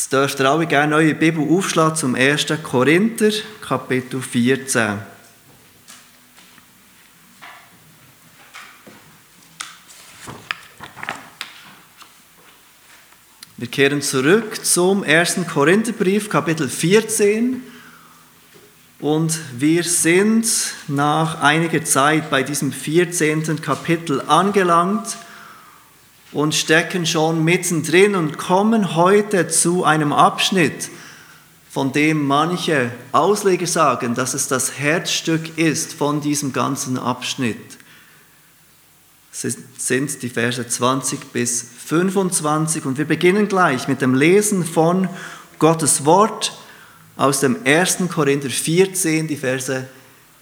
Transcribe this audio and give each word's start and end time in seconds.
Jetzt 0.00 0.14
dürft 0.14 0.40
ihr 0.40 0.50
alle 0.50 0.66
gerne 0.66 0.96
eure 0.96 1.12
Bibel 1.12 1.46
aufschlagen 1.46 1.94
zum 1.94 2.14
1. 2.14 2.46
Korinther, 2.62 3.32
Kapitel 3.60 4.22
14. 4.22 4.98
Wir 13.58 13.68
kehren 13.68 14.00
zurück 14.00 14.64
zum 14.64 15.02
1. 15.02 15.40
Korintherbrief, 15.52 16.30
Kapitel 16.30 16.70
14. 16.70 17.62
Und 19.00 19.38
wir 19.58 19.84
sind 19.84 20.46
nach 20.88 21.42
einiger 21.42 21.84
Zeit 21.84 22.30
bei 22.30 22.42
diesem 22.42 22.72
14. 22.72 23.60
Kapitel 23.60 24.22
angelangt 24.22 25.18
und 26.32 26.54
stecken 26.54 27.06
schon 27.06 27.44
mittendrin 27.44 28.14
und 28.14 28.38
kommen 28.38 28.94
heute 28.94 29.48
zu 29.48 29.84
einem 29.84 30.12
Abschnitt, 30.12 30.88
von 31.70 31.92
dem 31.92 32.26
manche 32.26 32.90
Ausleger 33.12 33.66
sagen, 33.66 34.14
dass 34.14 34.34
es 34.34 34.48
das 34.48 34.78
Herzstück 34.78 35.58
ist 35.58 35.92
von 35.92 36.20
diesem 36.20 36.52
ganzen 36.52 36.98
Abschnitt. 36.98 37.78
Es 39.32 39.56
sind 39.78 40.22
die 40.22 40.28
Verse 40.28 40.66
20 40.66 41.32
bis 41.32 41.64
25 41.86 42.84
und 42.84 42.98
wir 42.98 43.04
beginnen 43.04 43.48
gleich 43.48 43.86
mit 43.86 44.00
dem 44.00 44.14
Lesen 44.14 44.64
von 44.64 45.08
Gottes 45.58 46.04
Wort 46.04 46.52
aus 47.16 47.40
dem 47.40 47.58
1. 47.64 47.98
Korinther 48.12 48.50
14, 48.50 49.28
die 49.28 49.36
Verse 49.36 49.86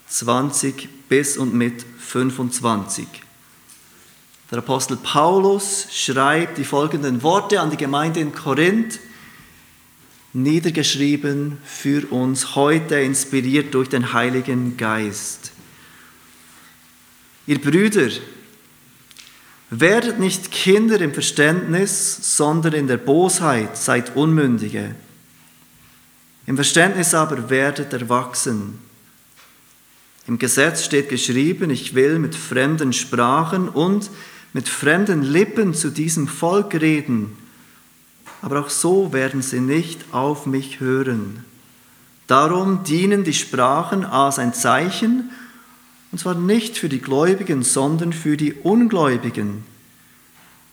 20 0.07 1.07
bis 1.07 1.37
und 1.37 1.53
mit 1.53 1.85
25. 1.99 3.07
Der 4.51 4.59
Apostel 4.59 4.97
Paulus 4.97 5.87
schreibt 5.91 6.57
die 6.57 6.65
folgenden 6.65 7.21
Worte 7.21 7.61
an 7.61 7.69
die 7.69 7.77
Gemeinde 7.77 8.19
in 8.19 8.33
Korinth, 8.33 8.99
niedergeschrieben 10.33 11.59
für 11.63 12.11
uns 12.11 12.55
heute, 12.55 12.99
inspiriert 12.99 13.73
durch 13.75 13.89
den 13.89 14.13
Heiligen 14.13 14.75
Geist. 14.75 15.51
Ihr 17.45 17.61
Brüder, 17.61 18.09
werdet 19.69 20.19
nicht 20.19 20.51
Kinder 20.51 20.99
im 20.99 21.13
Verständnis, 21.13 22.35
sondern 22.37 22.73
in 22.73 22.87
der 22.87 22.97
Bosheit 22.97 23.77
seid 23.77 24.15
Unmündige. 24.15 24.95
Im 26.47 26.55
Verständnis 26.55 27.13
aber 27.13 27.51
werdet 27.51 27.93
erwachsen. 27.93 28.79
Im 30.25 30.39
Gesetz 30.39 30.85
steht 30.85 31.09
geschrieben, 31.09 31.69
ich 31.69 31.93
will 31.93 32.17
mit 32.17 32.35
fremden 32.35 32.93
Sprachen 32.93 33.69
und 33.69 34.09
mit 34.53 34.67
fremden 34.67 35.21
Lippen 35.21 35.73
zu 35.73 35.89
diesem 35.89 36.27
Volk 36.27 36.73
reden, 36.75 37.37
aber 38.41 38.61
auch 38.61 38.69
so 38.69 39.13
werden 39.13 39.41
sie 39.41 39.59
nicht 39.59 40.13
auf 40.13 40.45
mich 40.45 40.79
hören. 40.79 41.43
Darum 42.27 42.83
dienen 42.83 43.23
die 43.23 43.33
Sprachen 43.33 44.05
als 44.05 44.39
ein 44.39 44.53
Zeichen, 44.53 45.31
und 46.11 46.17
zwar 46.19 46.35
nicht 46.35 46.77
für 46.77 46.89
die 46.89 47.01
Gläubigen, 47.01 47.63
sondern 47.63 48.13
für 48.13 48.37
die 48.37 48.53
Ungläubigen. 48.53 49.63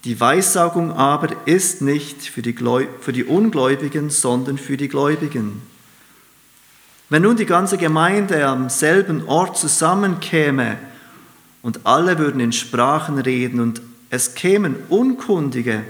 Die 0.05 0.21
Weissaugung 0.21 0.93
aber 0.93 1.47
ist 1.47 1.83
nicht 1.83 2.23
für 2.23 2.41
die, 2.41 2.55
für 3.01 3.13
die 3.13 3.25
Ungläubigen, 3.25 4.09
sondern 4.09 4.57
für 4.57 4.77
die 4.77 4.89
Gläubigen. 4.89 5.61
Wenn 7.09 7.23
nun 7.23 7.37
die 7.37 7.47
ganze 7.47 7.77
Gemeinde 7.79 8.47
am 8.47 8.69
selben 8.69 9.27
Ort 9.27 9.59
zusammenkäme, 9.59 10.77
und 11.62 11.81
alle 11.85 12.19
würden 12.19 12.41
in 12.41 12.53
Sprachen 12.53 13.19
reden 13.19 13.61
und 13.61 13.83
es 14.11 14.35
kämen 14.35 14.77
Unkundige 14.89 15.83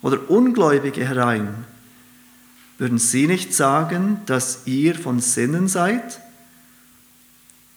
oder 0.00 0.30
Ungläubige 0.30 1.06
herein, 1.06 1.64
würden 2.78 2.98
sie 2.98 3.26
nicht 3.26 3.54
sagen, 3.54 4.20
dass 4.26 4.62
ihr 4.66 4.94
von 4.94 5.20
Sinnen 5.20 5.68
seid? 5.68 6.20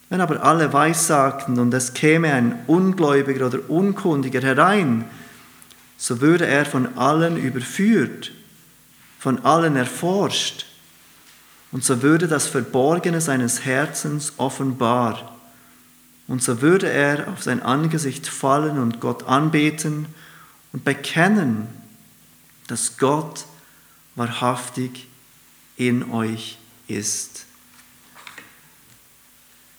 Wenn 0.09 0.21
aber 0.21 0.43
alle 0.43 0.71
weissagten 0.73 1.59
und 1.59 1.73
es 1.73 1.93
käme 1.93 2.31
ein 2.33 2.63
Ungläubiger 2.67 3.47
oder 3.47 3.69
Unkundiger 3.69 4.41
herein, 4.41 5.05
so 5.97 6.21
würde 6.21 6.45
er 6.45 6.65
von 6.65 6.97
allen 6.97 7.37
überführt, 7.37 8.31
von 9.19 9.43
allen 9.43 9.75
erforscht, 9.75 10.65
und 11.71 11.83
so 11.83 12.01
würde 12.01 12.27
das 12.29 12.47
Verborgene 12.47 13.19
seines 13.19 13.65
Herzens 13.65 14.33
offenbar. 14.37 15.34
Und 16.27 16.41
so 16.41 16.61
würde 16.61 16.89
er 16.89 17.27
auf 17.27 17.43
sein 17.43 17.61
Angesicht 17.61 18.27
fallen 18.27 18.79
und 18.79 18.99
Gott 18.99 19.23
anbeten 19.23 20.07
und 20.73 20.83
bekennen, 20.83 21.67
dass 22.67 22.97
Gott 22.97 23.45
wahrhaftig 24.15 25.07
in 25.77 26.11
euch 26.11 26.57
ist. 26.87 27.45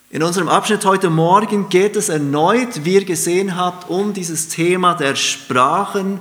In 0.09 0.23
unserem 0.23 0.49
Abschnitt 0.49 0.85
heute 0.85 1.11
Morgen 1.11 1.69
geht 1.69 1.97
es 1.97 2.09
erneut, 2.09 2.85
wie 2.85 2.95
ihr 2.95 3.05
gesehen 3.05 3.57
habt, 3.57 3.91
um 3.91 4.13
dieses 4.13 4.49
Thema 4.49 4.95
der 4.95 5.17
Sprachen, 5.17 6.21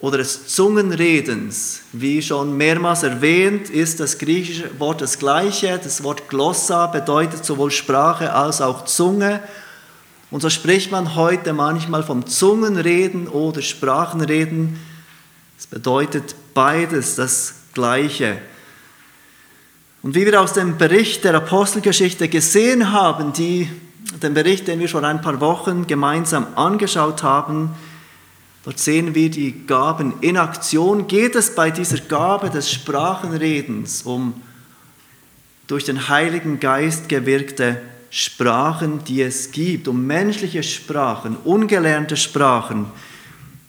oder 0.00 0.18
des 0.18 0.46
Zungenredens. 0.48 1.80
Wie 1.92 2.22
schon 2.22 2.56
mehrmals 2.56 3.02
erwähnt, 3.02 3.68
ist 3.68 3.98
das 3.98 4.18
griechische 4.18 4.78
Wort 4.78 5.00
das 5.00 5.18
gleiche. 5.18 5.80
Das 5.82 6.02
Wort 6.04 6.28
Glossa 6.28 6.86
bedeutet 6.86 7.44
sowohl 7.44 7.70
Sprache 7.70 8.32
als 8.32 8.60
auch 8.60 8.84
Zunge. 8.84 9.40
Und 10.30 10.40
so 10.40 10.50
spricht 10.50 10.92
man 10.92 11.16
heute 11.16 11.52
manchmal 11.52 12.02
vom 12.02 12.26
Zungenreden 12.26 13.28
oder 13.28 13.60
Sprachenreden. 13.60 14.78
Es 15.58 15.66
bedeutet 15.66 16.36
beides 16.54 17.16
das 17.16 17.54
Gleiche. 17.74 18.38
Und 20.02 20.14
wie 20.14 20.26
wir 20.26 20.40
aus 20.40 20.52
dem 20.52 20.78
Bericht 20.78 21.24
der 21.24 21.34
Apostelgeschichte 21.34 22.28
gesehen 22.28 22.92
haben, 22.92 23.32
die, 23.32 23.68
den 24.22 24.34
Bericht, 24.34 24.68
den 24.68 24.78
wir 24.78 24.86
schon 24.86 25.04
ein 25.04 25.22
paar 25.22 25.40
Wochen 25.40 25.88
gemeinsam 25.88 26.46
angeschaut 26.54 27.24
haben, 27.24 27.70
Dort 28.64 28.78
sehen 28.78 29.14
wir 29.14 29.30
die 29.30 29.66
Gaben 29.66 30.14
in 30.20 30.36
Aktion. 30.36 31.06
Geht 31.06 31.34
es 31.34 31.54
bei 31.54 31.70
dieser 31.70 31.98
Gabe 31.98 32.50
des 32.50 32.70
Sprachenredens 32.70 34.02
um 34.02 34.34
durch 35.66 35.84
den 35.84 36.08
Heiligen 36.08 36.60
Geist 36.60 37.08
gewirkte 37.08 37.80
Sprachen, 38.10 39.04
die 39.04 39.22
es 39.22 39.52
gibt, 39.52 39.86
um 39.86 40.06
menschliche 40.06 40.62
Sprachen, 40.62 41.36
ungelernte 41.44 42.16
Sprachen, 42.16 42.86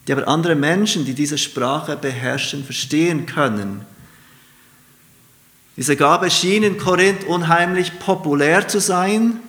die 0.08 0.14
aber 0.14 0.28
andere 0.28 0.56
Menschen, 0.56 1.06
die 1.06 1.14
diese 1.14 1.38
Sprache 1.38 1.98
beherrschen, 1.98 2.64
verstehen 2.64 3.26
können. 3.26 3.86
Diese 5.76 5.96
Gabe 5.96 6.32
schien 6.32 6.64
in 6.64 6.78
Korinth 6.78 7.26
unheimlich 7.26 8.00
populär 8.00 8.68
zu 8.68 8.80
sein. 8.80 9.40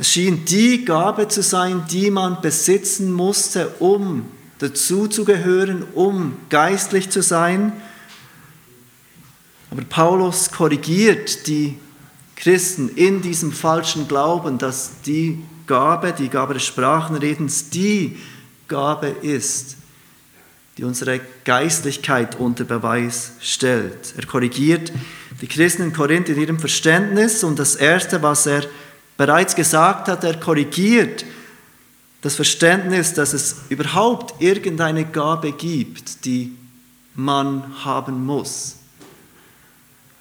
Es 0.00 0.12
schien 0.12 0.46
die 0.46 0.86
Gabe 0.86 1.28
zu 1.28 1.42
sein, 1.42 1.84
die 1.90 2.10
man 2.10 2.40
besitzen 2.40 3.12
musste, 3.12 3.68
um 3.80 4.24
dazuzugehören, 4.56 5.84
um 5.94 6.38
geistlich 6.48 7.10
zu 7.10 7.22
sein. 7.22 7.74
Aber 9.70 9.82
Paulus 9.82 10.50
korrigiert 10.50 11.46
die 11.46 11.76
Christen 12.34 12.88
in 12.88 13.20
diesem 13.20 13.52
falschen 13.52 14.08
Glauben, 14.08 14.56
dass 14.56 15.02
die 15.04 15.38
Gabe, 15.66 16.14
die 16.14 16.30
Gabe 16.30 16.54
des 16.54 16.64
Sprachenredens, 16.64 17.68
die 17.68 18.16
Gabe 18.68 19.08
ist, 19.08 19.76
die 20.78 20.84
unsere 20.84 21.20
Geistlichkeit 21.44 22.40
unter 22.40 22.64
Beweis 22.64 23.32
stellt. 23.42 24.14
Er 24.16 24.24
korrigiert 24.24 24.92
die 25.42 25.46
Christen 25.46 25.82
in 25.82 25.92
Korinth 25.92 26.30
in 26.30 26.40
ihrem 26.40 26.58
Verständnis 26.58 27.44
und 27.44 27.58
das 27.58 27.76
Erste, 27.76 28.22
was 28.22 28.46
er 28.46 28.64
bereits 29.20 29.54
gesagt 29.54 30.08
hat, 30.08 30.24
er 30.24 30.40
korrigiert 30.40 31.26
das 32.22 32.36
Verständnis, 32.36 33.12
dass 33.12 33.34
es 33.34 33.56
überhaupt 33.68 34.40
irgendeine 34.40 35.04
Gabe 35.04 35.52
gibt, 35.52 36.24
die 36.24 36.56
man 37.14 37.84
haben 37.84 38.24
muss. 38.24 38.76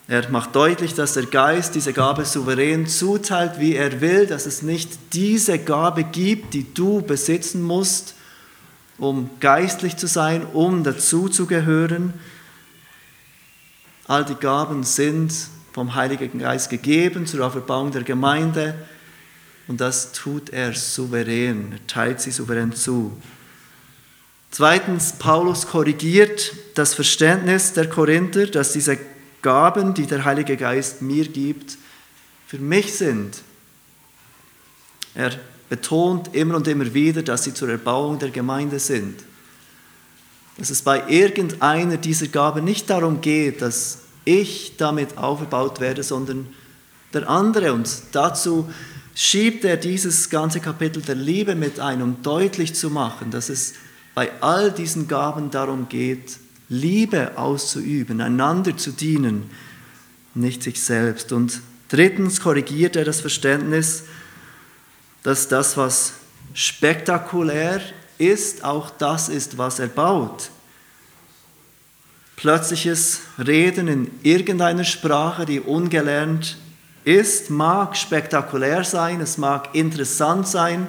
Er 0.09 0.29
macht 0.31 0.53
deutlich, 0.53 0.95
dass 0.95 1.13
der 1.13 1.27
Geist 1.27 1.75
diese 1.75 1.93
Gabe 1.93 2.25
souverän 2.25 2.87
zuteilt, 2.87 3.53
wie 3.61 3.73
er 3.73 4.01
will, 4.01 4.27
dass 4.27 4.45
es 4.45 4.63
nicht 4.63 5.13
diese 5.13 5.59
Gabe 5.59 6.03
gibt, 6.03 6.53
die 6.53 6.73
du 6.73 7.01
besitzen 7.01 7.63
musst, 7.63 8.15
um 8.97 9.29
geistlich 9.39 9.95
zu 9.95 10.07
sein, 10.07 10.45
um 10.45 10.83
dazuzugehören. 10.83 12.13
All 14.09 14.25
die 14.25 14.35
Gaben 14.35 14.83
sind 14.83 15.31
vom 15.79 15.95
Heiligen 15.95 16.39
Geist 16.39 16.69
gegeben 16.69 17.25
zur 17.25 17.47
Auferbauung 17.47 17.89
der 17.91 18.03
Gemeinde. 18.03 18.75
Und 19.69 19.79
das 19.79 20.11
tut 20.11 20.49
er 20.49 20.73
souverän, 20.73 21.71
er 21.71 21.87
teilt 21.87 22.19
sie 22.19 22.31
souverän 22.31 22.73
zu. 22.73 23.13
Zweitens, 24.51 25.13
Paulus 25.13 25.65
korrigiert 25.65 26.51
das 26.75 26.93
Verständnis 26.93 27.71
der 27.71 27.87
Korinther, 27.87 28.47
dass 28.47 28.73
diese 28.73 28.97
Gaben, 29.41 29.93
die 29.93 30.05
der 30.05 30.25
Heilige 30.25 30.57
Geist 30.57 31.01
mir 31.01 31.25
gibt, 31.25 31.77
für 32.45 32.57
mich 32.57 32.93
sind. 32.95 33.41
Er 35.15 35.31
betont 35.69 36.35
immer 36.35 36.57
und 36.57 36.67
immer 36.67 36.93
wieder, 36.93 37.23
dass 37.23 37.45
sie 37.45 37.53
zur 37.53 37.69
Erbauung 37.69 38.19
der 38.19 38.31
Gemeinde 38.31 38.79
sind. 38.79 39.23
dass 40.57 40.71
es 40.71 40.81
bei 40.81 41.07
irgendeiner 41.07 41.95
dieser 41.95 42.27
Gaben 42.27 42.65
nicht 42.65 42.89
darum 42.89 43.21
geht, 43.21 43.61
dass 43.61 44.08
ich 44.25 44.77
damit 44.77 45.17
aufgebaut 45.17 45.79
werde, 45.79 46.03
sondern 46.03 46.47
der 47.13 47.29
andere. 47.29 47.73
Und 47.73 47.89
dazu 48.11 48.69
schiebt 49.15 49.65
er 49.65 49.77
dieses 49.77 50.29
ganze 50.29 50.59
Kapitel 50.59 51.01
der 51.01 51.15
Liebe 51.15 51.55
mit 51.55 51.79
ein, 51.79 52.01
um 52.01 52.21
deutlich 52.21 52.75
zu 52.75 52.89
machen, 52.89 53.31
dass 53.31 53.49
es 53.49 53.73
bei 54.15 54.31
all 54.41 54.71
diesen 54.71 55.07
Gaben 55.07 55.51
darum 55.51 55.89
geht, 55.89 56.37
Liebe 56.69 57.37
auszuüben, 57.37 58.21
einander 58.21 58.77
zu 58.77 58.91
dienen, 58.91 59.49
nicht 60.35 60.63
sich 60.63 60.81
selbst. 60.81 61.31
Und 61.31 61.61
drittens 61.87 62.39
korrigiert 62.41 62.95
er 62.95 63.05
das 63.05 63.21
Verständnis, 63.21 64.03
dass 65.23 65.47
das, 65.47 65.75
was 65.77 66.13
spektakulär 66.53 67.81
ist, 68.17 68.63
auch 68.63 68.89
das 68.89 69.29
ist, 69.29 69.57
was 69.57 69.79
er 69.79 69.87
baut. 69.87 70.49
Plötzliches 72.39 73.23
Reden 73.37 73.89
in 73.89 74.11
irgendeiner 74.23 74.85
Sprache, 74.85 75.45
die 75.45 75.59
ungelernt 75.59 76.55
ist, 77.03 77.49
mag 77.49 77.97
spektakulär 77.97 78.85
sein, 78.85 79.19
es 79.19 79.37
mag 79.37 79.75
interessant 79.75 80.47
sein, 80.47 80.87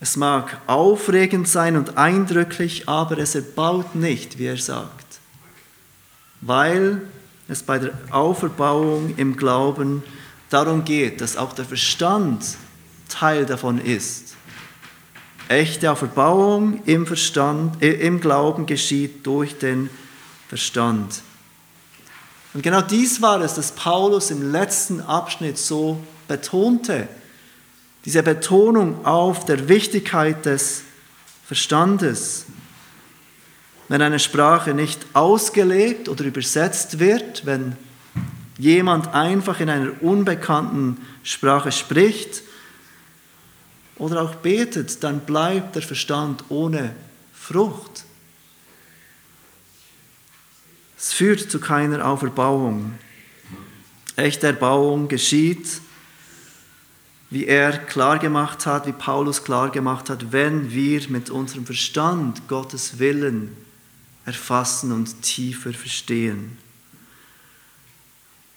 es 0.00 0.16
mag 0.16 0.58
aufregend 0.66 1.46
sein 1.46 1.76
und 1.76 1.98
eindrücklich, 1.98 2.88
aber 2.88 3.18
es 3.18 3.34
erbaut 3.34 3.94
nicht, 3.94 4.38
wie 4.38 4.46
er 4.46 4.56
sagt, 4.56 5.20
weil 6.40 7.02
es 7.46 7.62
bei 7.62 7.78
der 7.78 7.92
Auferbauung 8.10 9.12
im 9.18 9.36
Glauben 9.36 10.02
darum 10.48 10.86
geht, 10.86 11.20
dass 11.20 11.36
auch 11.36 11.52
der 11.52 11.66
Verstand 11.66 12.42
Teil 13.10 13.44
davon 13.44 13.78
ist. 13.78 14.34
Echte 15.48 15.92
Auferbauung 15.92 16.80
im, 16.86 17.06
Verstand, 17.06 17.82
äh, 17.82 17.92
im 17.92 18.18
Glauben 18.18 18.64
geschieht 18.64 19.26
durch 19.26 19.58
den 19.58 19.90
Verstand. 19.90 20.05
Und 22.54 22.62
genau 22.62 22.80
dies 22.80 23.20
war 23.20 23.40
es, 23.42 23.54
das 23.54 23.72
Paulus 23.72 24.30
im 24.30 24.50
letzten 24.50 25.02
Abschnitt 25.02 25.58
so 25.58 26.00
betonte. 26.26 27.06
Diese 28.06 28.22
Betonung 28.22 29.04
auf 29.04 29.44
der 29.44 29.68
Wichtigkeit 29.68 30.46
des 30.46 30.82
Verstandes. 31.46 32.46
Wenn 33.88 34.00
eine 34.00 34.18
Sprache 34.18 34.72
nicht 34.72 35.04
ausgelegt 35.12 36.08
oder 36.08 36.24
übersetzt 36.24 36.98
wird, 36.98 37.44
wenn 37.44 37.76
jemand 38.58 39.12
einfach 39.14 39.60
in 39.60 39.68
einer 39.68 40.02
unbekannten 40.02 40.96
Sprache 41.22 41.72
spricht 41.72 42.42
oder 43.96 44.22
auch 44.22 44.36
betet, 44.36 45.04
dann 45.04 45.20
bleibt 45.20 45.74
der 45.74 45.82
Verstand 45.82 46.44
ohne 46.48 46.94
Frucht. 47.34 48.05
Es 51.06 51.12
führt 51.12 51.52
zu 51.52 51.60
keiner 51.60 52.04
Auferbauung. 52.04 52.98
Echte 54.16 54.48
Erbauung 54.48 55.06
geschieht 55.06 55.80
wie 57.30 57.46
er 57.46 57.78
klar 57.78 58.18
gemacht 58.18 58.66
hat, 58.66 58.88
wie 58.88 58.92
Paulus 58.92 59.44
klar 59.44 59.70
gemacht 59.70 60.10
hat, 60.10 60.32
wenn 60.32 60.72
wir 60.72 61.08
mit 61.08 61.30
unserem 61.30 61.64
Verstand 61.64 62.48
Gottes 62.48 62.98
Willen 62.98 63.56
erfassen 64.24 64.90
und 64.90 65.22
tiefer 65.22 65.72
verstehen. 65.72 66.58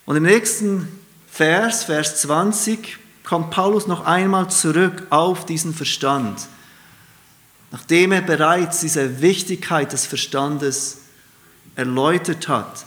Und 0.06 0.16
im 0.16 0.24
nächsten 0.24 0.88
Vers, 1.32 1.84
Vers 1.84 2.22
20, 2.22 2.98
kommt 3.24 3.52
Paulus 3.52 3.86
noch 3.86 4.06
einmal 4.06 4.50
zurück 4.50 5.06
auf 5.12 5.46
diesen 5.46 5.76
Verstand, 5.76 6.48
nachdem 7.70 8.12
er 8.12 8.22
bereits 8.22 8.80
diese 8.80 9.22
Wichtigkeit 9.22 9.94
des 9.94 10.08
Verstandes 10.08 11.09
erläutert 11.80 12.50
hat. 12.50 12.86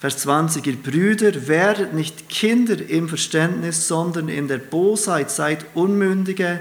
Vers 0.00 0.18
20, 0.18 0.66
ihr 0.66 0.76
Brüder, 0.76 1.46
werdet 1.46 1.94
nicht 1.94 2.28
Kinder 2.28 2.76
im 2.86 3.08
Verständnis, 3.08 3.88
sondern 3.88 4.28
in 4.28 4.48
der 4.48 4.58
Bosheit 4.58 5.30
seid 5.30 5.64
Unmündige, 5.74 6.60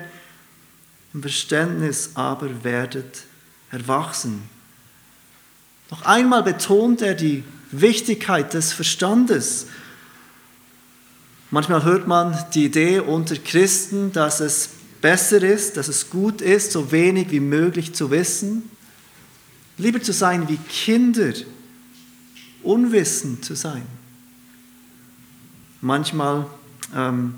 im 1.14 1.22
Verständnis 1.22 2.12
aber 2.14 2.64
werdet 2.64 3.24
erwachsen. 3.72 4.44
Noch 5.90 6.04
einmal 6.04 6.44
betont 6.44 7.02
er 7.02 7.16
die 7.16 7.44
Wichtigkeit 7.72 8.54
des 8.54 8.72
Verstandes. 8.72 9.68
Manchmal 11.52 11.84
hört 11.84 12.08
man 12.08 12.38
die 12.54 12.66
Idee 12.66 13.00
unter 13.00 13.36
Christen, 13.36 14.12
dass 14.12 14.40
es 14.40 14.70
besser 15.02 15.42
ist, 15.42 15.78
dass 15.78 15.88
es 15.88 16.10
gut 16.10 16.42
ist, 16.42 16.72
so 16.72 16.92
wenig 16.92 17.32
wie 17.32 17.40
möglich 17.40 17.94
zu 17.94 18.12
wissen, 18.12 18.70
lieber 19.78 20.02
zu 20.02 20.14
sein 20.14 20.48
wie 20.48 20.58
Kinder 20.58 21.34
unwissend 22.64 23.46
zu 23.46 23.56
sein. 23.56 23.84
Manchmal 25.82 26.48
ähm, 26.96 27.36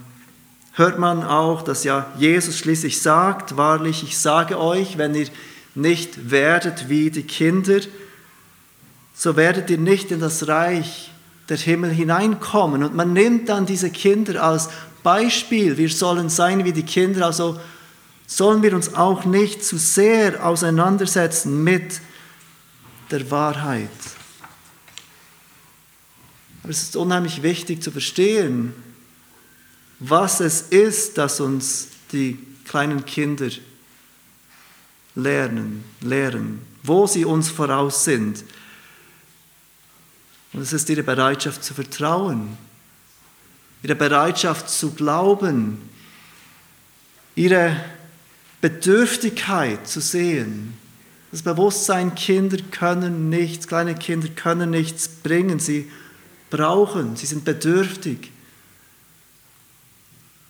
hört 0.74 1.00
man 1.00 1.24
auch, 1.24 1.62
dass 1.62 1.84
ja 1.84 2.12
Jesus 2.18 2.58
schließlich 2.58 3.02
sagt, 3.02 3.58
wahrlich, 3.58 4.04
ich 4.04 4.18
sage 4.18 4.60
euch, 4.60 4.98
wenn 4.98 5.16
ihr 5.16 5.28
nicht 5.76 6.32
werdet 6.32 6.90
wie 6.90 7.12
die 7.12 7.24
Kinder, 7.24 7.82
so 9.14 9.36
werdet 9.36 9.70
ihr 9.70 9.78
nicht 9.78 10.12
in 10.12 10.20
das 10.20 10.48
Reich 10.48 11.12
der 11.50 11.58
Himmel 11.58 11.92
hineinkommen. 11.92 12.84
Und 12.84 12.96
man 12.96 13.14
nimmt 13.14 13.50
dann 13.50 13.66
diese 13.66 13.90
Kinder 13.90 14.44
als 14.44 14.70
Beispiel. 15.04 15.78
Wir 15.78 15.90
sollen 15.90 16.30
sein 16.30 16.66
wie 16.66 16.74
die 16.74 16.84
Kinder, 16.84 17.26
also 17.26 17.60
sollen 18.28 18.62
wir 18.62 18.74
uns 18.74 18.94
auch 18.94 19.26
nicht 19.26 19.64
zu 19.64 19.78
sehr 19.78 20.46
auseinandersetzen 20.46 21.64
mit 21.64 22.02
der 23.12 23.30
Wahrheit. 23.32 23.90
Aber 26.64 26.72
es 26.72 26.84
ist 26.84 26.96
unheimlich 26.96 27.44
wichtig 27.44 27.82
zu 27.82 27.92
verstehen, 27.92 28.74
was 30.00 30.40
es 30.40 30.62
ist, 30.62 31.18
dass 31.18 31.40
uns 31.40 31.88
die 32.12 32.38
kleinen 32.66 33.06
Kinder 33.06 33.50
lernen, 35.16 35.84
lehren, 36.02 36.62
wo 36.84 37.08
sie 37.08 37.26
uns 37.26 37.50
voraus 37.50 38.04
sind. 38.04 38.44
Und 40.54 40.62
es 40.62 40.74
ist 40.74 40.90
ihre 40.90 41.04
Bereitschaft 41.04 41.64
zu 41.64 41.74
vertrauen, 41.74 42.58
ihre 43.84 43.96
Bereitschaft 43.96 44.70
zu 44.70 44.92
glauben, 44.92 45.90
ihre 47.36 47.84
Bedürftigkeit 48.62 49.88
zu 49.88 50.02
sehen. 50.02 50.77
Das 51.32 51.42
Bewusstsein, 51.42 52.16
Kinder 52.16 52.58
können 52.72 53.30
nichts, 53.30 53.68
kleine 53.68 53.96
Kinder 53.96 54.30
können 54.30 54.70
nichts 54.70 55.08
bringen. 55.08 55.60
Sie 55.60 55.92
brauchen, 56.50 57.16
sie 57.16 57.26
sind 57.26 57.44
bedürftig. 57.44 58.32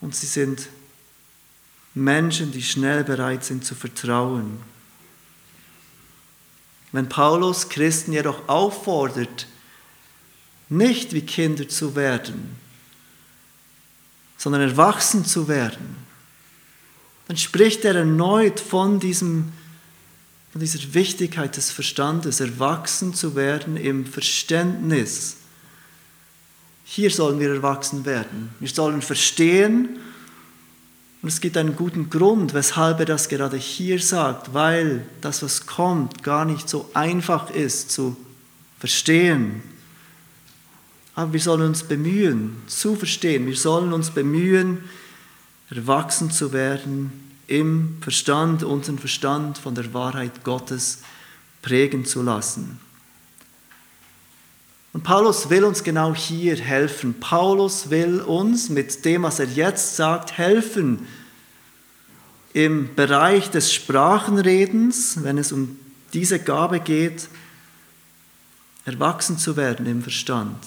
Und 0.01 0.15
sie 0.15 0.27
sind 0.27 0.69
Menschen, 1.96 2.51
die 2.51 2.62
schnell 2.62 3.03
bereit 3.03 3.43
sind 3.43 3.65
zu 3.65 3.74
vertrauen. 3.74 4.60
Wenn 6.91 7.10
Paulus 7.10 7.69
Christen 7.69 8.13
jedoch 8.13 8.48
auffordert, 8.48 9.48
nicht 10.69 11.13
wie 11.13 11.22
Kinder 11.22 11.67
zu 11.67 11.96
werden, 11.96 12.55
sondern 14.38 14.62
erwachsen 14.62 15.25
zu 15.25 15.48
werden, 15.48 15.96
dann 17.27 17.38
spricht 17.38 17.84
er 17.84 17.96
erneut 17.96 18.60
von, 18.60 19.00
diesem, 19.00 19.51
von 20.57 20.65
dieser 20.65 20.93
Wichtigkeit 20.95 21.55
des 21.55 21.69
Verstandes, 21.69 22.39
erwachsen 22.39 23.13
zu 23.13 23.35
werden 23.35 23.77
im 23.77 24.07
Verständnis 24.07 25.37
hier 26.89 27.11
sollen 27.11 27.39
wir 27.39 27.53
erwachsen 27.53 28.05
werden. 28.05 28.49
Wir 28.61 28.69
sollen 28.69 29.01
verstehen, 29.01 29.99
und 31.21 31.29
es 31.29 31.41
gibt 31.41 31.57
einen 31.57 31.75
guten 31.75 32.09
Grund, 32.09 32.53
weshalb 32.53 32.99
er 33.01 33.05
das 33.05 33.27
gerade 33.27 33.57
hier 33.57 33.99
sagt, 33.99 34.53
weil 34.53 35.05
das, 35.19 35.43
was 35.43 35.65
kommt, 35.65 36.23
gar 36.23 36.45
nicht 36.45 36.69
so 36.69 36.89
einfach 36.93 37.51
ist 37.51 37.91
zu 37.91 38.15
verstehen. 38.79 39.61
Aber 41.13 41.33
wir 41.33 41.41
sollen 41.41 41.67
uns 41.67 41.83
bemühen, 41.83 42.55
zu 42.67 42.95
verstehen. 42.95 43.45
Wir 43.47 43.57
sollen 43.57 43.91
uns 43.91 44.11
bemühen, 44.11 44.85
erwachsen 45.69 46.31
zu 46.31 46.53
werden 46.53 47.26
im 47.47 47.97
Verstand, 48.01 48.63
unseren 48.63 48.99
Verstand 48.99 49.57
von 49.57 49.73
der 49.73 49.93
Wahrheit 49.93 50.43
Gottes 50.43 50.99
prägen 51.61 52.05
zu 52.05 52.21
lassen. 52.21 52.79
Und 54.93 55.03
Paulus 55.03 55.49
will 55.49 55.63
uns 55.63 55.83
genau 55.83 56.15
hier 56.15 56.55
helfen. 56.55 57.19
Paulus 57.19 57.89
will 57.89 58.19
uns 58.21 58.69
mit 58.69 59.05
dem, 59.05 59.23
was 59.23 59.39
er 59.39 59.45
jetzt 59.45 59.95
sagt, 59.95 60.37
helfen 60.37 61.07
im 62.53 62.95
Bereich 62.95 63.51
des 63.51 63.71
Sprachenredens, 63.71 65.23
wenn 65.23 65.37
es 65.37 65.51
um 65.51 65.79
diese 66.13 66.39
Gabe 66.39 66.79
geht, 66.79 67.29
erwachsen 68.85 69.37
zu 69.37 69.55
werden 69.55 69.85
im 69.85 70.01
Verstand, 70.01 70.57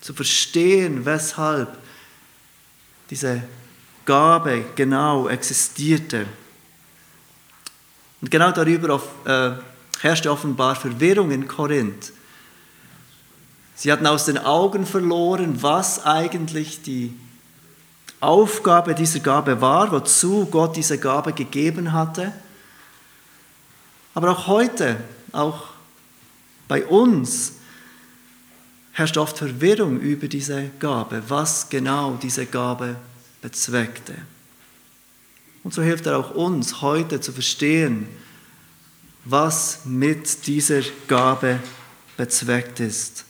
zu 0.00 0.14
verstehen, 0.14 1.04
weshalb 1.04 1.76
diese 3.10 3.42
Gabe 4.04 4.64
genau 4.74 5.28
existierte. 5.28 6.26
Und 8.20 8.30
genau 8.30 8.50
darüber 8.50 9.00
äh, 9.24 9.50
herrschte 10.00 10.30
offenbar 10.30 10.76
Verwirrung 10.76 11.30
in 11.30 11.48
Korinth. 11.48 12.12
Sie 13.74 13.90
hatten 13.90 14.06
aus 14.06 14.26
den 14.26 14.38
Augen 14.38 14.84
verloren, 14.84 15.62
was 15.62 16.04
eigentlich 16.04 16.82
die 16.82 17.14
Aufgabe 18.20 18.94
dieser 18.94 19.20
Gabe 19.20 19.60
war, 19.62 19.90
wozu 19.90 20.46
Gott 20.50 20.76
diese 20.76 20.98
Gabe 20.98 21.32
gegeben 21.32 21.92
hatte. 21.92 22.32
Aber 24.12 24.30
auch 24.32 24.46
heute, 24.46 24.98
auch 25.32 25.68
bei 26.68 26.84
uns, 26.84 27.54
herrscht 28.92 29.16
oft 29.16 29.38
Verwirrung 29.38 29.98
über 30.00 30.28
diese 30.28 30.70
Gabe, 30.78 31.22
was 31.28 31.70
genau 31.70 32.18
diese 32.20 32.44
Gabe 32.44 32.96
bezweckte. 33.40 34.14
Und 35.62 35.74
so 35.74 35.82
hilft 35.82 36.06
er 36.06 36.18
auch 36.18 36.30
uns 36.30 36.80
heute 36.80 37.20
zu 37.20 37.32
verstehen, 37.32 38.08
was 39.24 39.80
mit 39.84 40.46
dieser 40.46 40.80
Gabe 41.06 41.60
bezweckt 42.16 42.80
ist. 42.80 43.24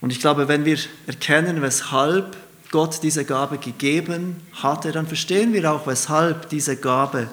Und 0.00 0.10
ich 0.10 0.20
glaube, 0.20 0.48
wenn 0.48 0.64
wir 0.64 0.78
erkennen, 1.06 1.62
weshalb 1.62 2.36
Gott 2.70 3.02
diese 3.02 3.24
Gabe 3.24 3.58
gegeben 3.58 4.36
hatte, 4.54 4.92
dann 4.92 5.06
verstehen 5.06 5.52
wir 5.52 5.70
auch, 5.70 5.86
weshalb 5.86 6.48
diese 6.48 6.76
Gabe 6.76 7.28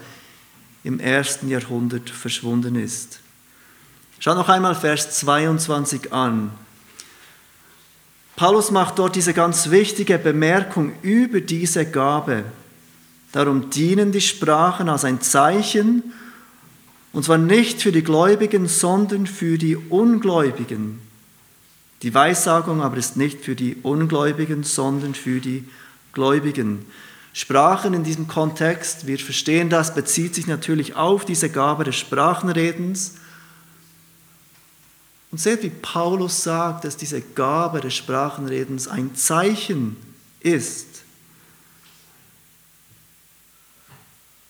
im 0.83 0.99
ersten 0.99 1.49
Jahrhundert 1.49 2.09
verschwunden 2.09 2.75
ist. 2.75 3.19
Schau 4.19 4.33
noch 4.33 4.49
einmal 4.49 4.75
Vers 4.75 5.19
22 5.19 6.11
an. 6.11 6.51
Paulus 8.37 8.69
macht 8.69 8.99
dort 8.99 9.15
diese 9.15 9.33
ganz 9.33 9.71
wichtige 9.71 10.19
Bemerkung 10.19 10.93
über 11.01 11.41
diese 11.41 11.87
Gabe. 11.87 12.43
Darum 13.31 13.71
dienen 13.71 14.11
die 14.11 14.21
Sprachen 14.21 14.89
als 14.89 15.03
ein 15.05 15.21
Zeichen, 15.21 16.13
und 17.13 17.23
zwar 17.23 17.39
nicht 17.39 17.81
für 17.81 17.91
die 17.91 18.03
Gläubigen, 18.03 18.67
sondern 18.67 19.25
für 19.25 19.57
die 19.57 19.75
Ungläubigen. 19.75 21.01
Die 22.03 22.13
Weissagung 22.13 22.83
aber 22.83 22.97
ist 22.97 23.17
nicht 23.17 23.41
für 23.41 23.55
die 23.55 23.77
Ungläubigen, 23.81 24.61
sondern 24.61 25.15
für 25.15 25.39
die 25.39 25.67
Gläubigen. 26.13 26.85
Sprachen 27.33 27.95
in 27.95 28.03
diesem 28.03 28.27
Kontext, 28.27 29.07
wir 29.07 29.17
verstehen 29.17 29.71
das, 29.71 29.95
bezieht 29.95 30.35
sich 30.35 30.45
natürlich 30.45 30.95
auf 30.95 31.25
diese 31.25 31.49
Gabe 31.49 31.85
des 31.85 31.95
Sprachenredens. 31.95 33.15
Und 35.31 35.39
seht, 35.39 35.63
wie 35.63 35.69
Paulus 35.69 36.43
sagt, 36.43 36.85
dass 36.85 36.97
diese 36.97 37.21
Gabe 37.21 37.81
des 37.81 37.93
Sprachenredens 37.95 38.87
ein 38.87 39.15
Zeichen 39.15 39.97
ist. 40.39 40.87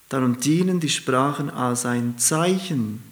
Darum 0.09 0.39
dienen 0.39 0.79
die 0.79 0.89
Sprachen 0.89 1.49
als 1.49 1.85
ein 1.85 2.17
Zeichen. 2.17 3.03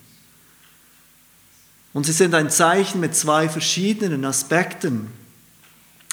Und 1.94 2.06
sie 2.06 2.12
sind 2.12 2.34
ein 2.36 2.50
Zeichen 2.50 3.00
mit 3.00 3.16
zwei 3.16 3.50
verschiedenen 3.50 4.26
Aspekten. 4.26 5.08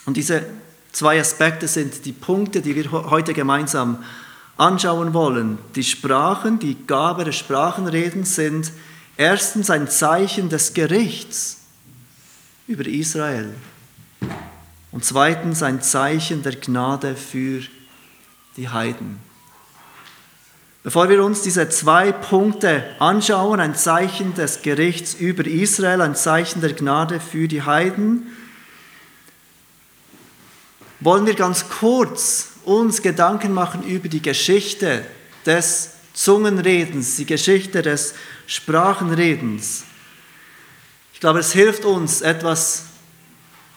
Und 0.06 0.16
diese 0.16 0.44
zwei 0.92 1.20
Aspekte 1.20 1.68
sind 1.68 2.04
die 2.04 2.12
Punkte, 2.12 2.62
die 2.62 2.74
wir 2.74 2.90
heute 2.92 3.34
gemeinsam 3.34 4.02
anschauen 4.56 5.14
wollen. 5.14 5.58
Die 5.74 5.84
Sprachen, 5.84 6.58
die 6.58 6.76
Gabe 6.86 7.24
des 7.24 7.36
Sprachenredens 7.36 8.34
sind 8.34 8.72
erstens 9.16 9.70
ein 9.70 9.88
Zeichen 9.88 10.48
des 10.48 10.74
Gerichts 10.74 11.58
über 12.66 12.86
Israel 12.86 13.54
und 14.90 15.04
zweitens 15.04 15.62
ein 15.62 15.82
Zeichen 15.82 16.42
der 16.42 16.56
Gnade 16.56 17.16
für 17.16 17.62
die 18.56 18.68
Heiden. 18.68 19.18
Bevor 20.82 21.08
wir 21.08 21.24
uns 21.24 21.42
diese 21.42 21.68
zwei 21.68 22.10
Punkte 22.10 22.84
anschauen, 22.98 23.60
ein 23.60 23.76
Zeichen 23.76 24.34
des 24.34 24.62
Gerichts 24.62 25.14
über 25.14 25.46
Israel, 25.46 26.00
ein 26.00 26.16
Zeichen 26.16 26.60
der 26.60 26.72
Gnade 26.72 27.20
für 27.20 27.46
die 27.46 27.62
Heiden, 27.62 28.26
wollen 30.98 31.26
wir 31.26 31.34
ganz 31.34 31.68
kurz 31.68 32.48
uns 32.64 33.02
Gedanken 33.02 33.52
machen 33.52 33.82
über 33.84 34.08
die 34.08 34.22
Geschichte 34.22 35.04
des 35.46 35.90
Zungenredens, 36.14 37.16
die 37.16 37.26
Geschichte 37.26 37.82
des 37.82 38.14
Sprachenredens. 38.46 39.84
Ich 41.14 41.20
glaube, 41.20 41.40
es 41.40 41.52
hilft 41.52 41.84
uns 41.84 42.20
etwas 42.20 42.84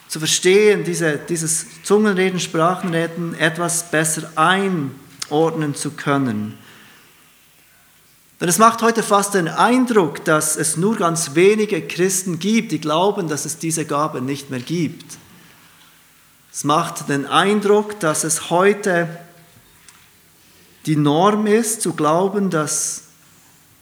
zu 0.08 0.20
verstehen, 0.20 0.84
diese, 0.84 1.18
dieses 1.18 1.66
Zungenreden, 1.84 2.40
Sprachenreden 2.40 3.36
etwas 3.36 3.90
besser 3.90 4.32
einordnen 4.36 5.76
zu 5.76 5.92
können. 5.92 6.58
Denn 8.42 8.50
es 8.50 8.58
macht 8.58 8.82
heute 8.82 9.02
fast 9.02 9.34
den 9.34 9.48
Eindruck, 9.48 10.26
dass 10.26 10.58
es 10.58 10.76
nur 10.76 10.98
ganz 10.98 11.36
wenige 11.36 11.82
Christen 11.82 12.38
gibt, 12.38 12.72
die 12.72 12.82
glauben, 12.82 13.30
dass 13.30 13.46
es 13.46 13.58
diese 13.58 13.86
Gabe 13.86 14.22
nicht 14.22 14.50
mehr 14.50 14.60
gibt. 14.60 15.18
Es 16.52 16.64
macht 16.64 17.10
den 17.10 17.26
Eindruck, 17.26 18.00
dass 18.00 18.24
es 18.24 18.50
heute 18.50 19.08
die 20.86 20.96
Norm 20.96 21.48
ist, 21.48 21.82
zu 21.82 21.94
glauben, 21.94 22.50
dass 22.50 23.04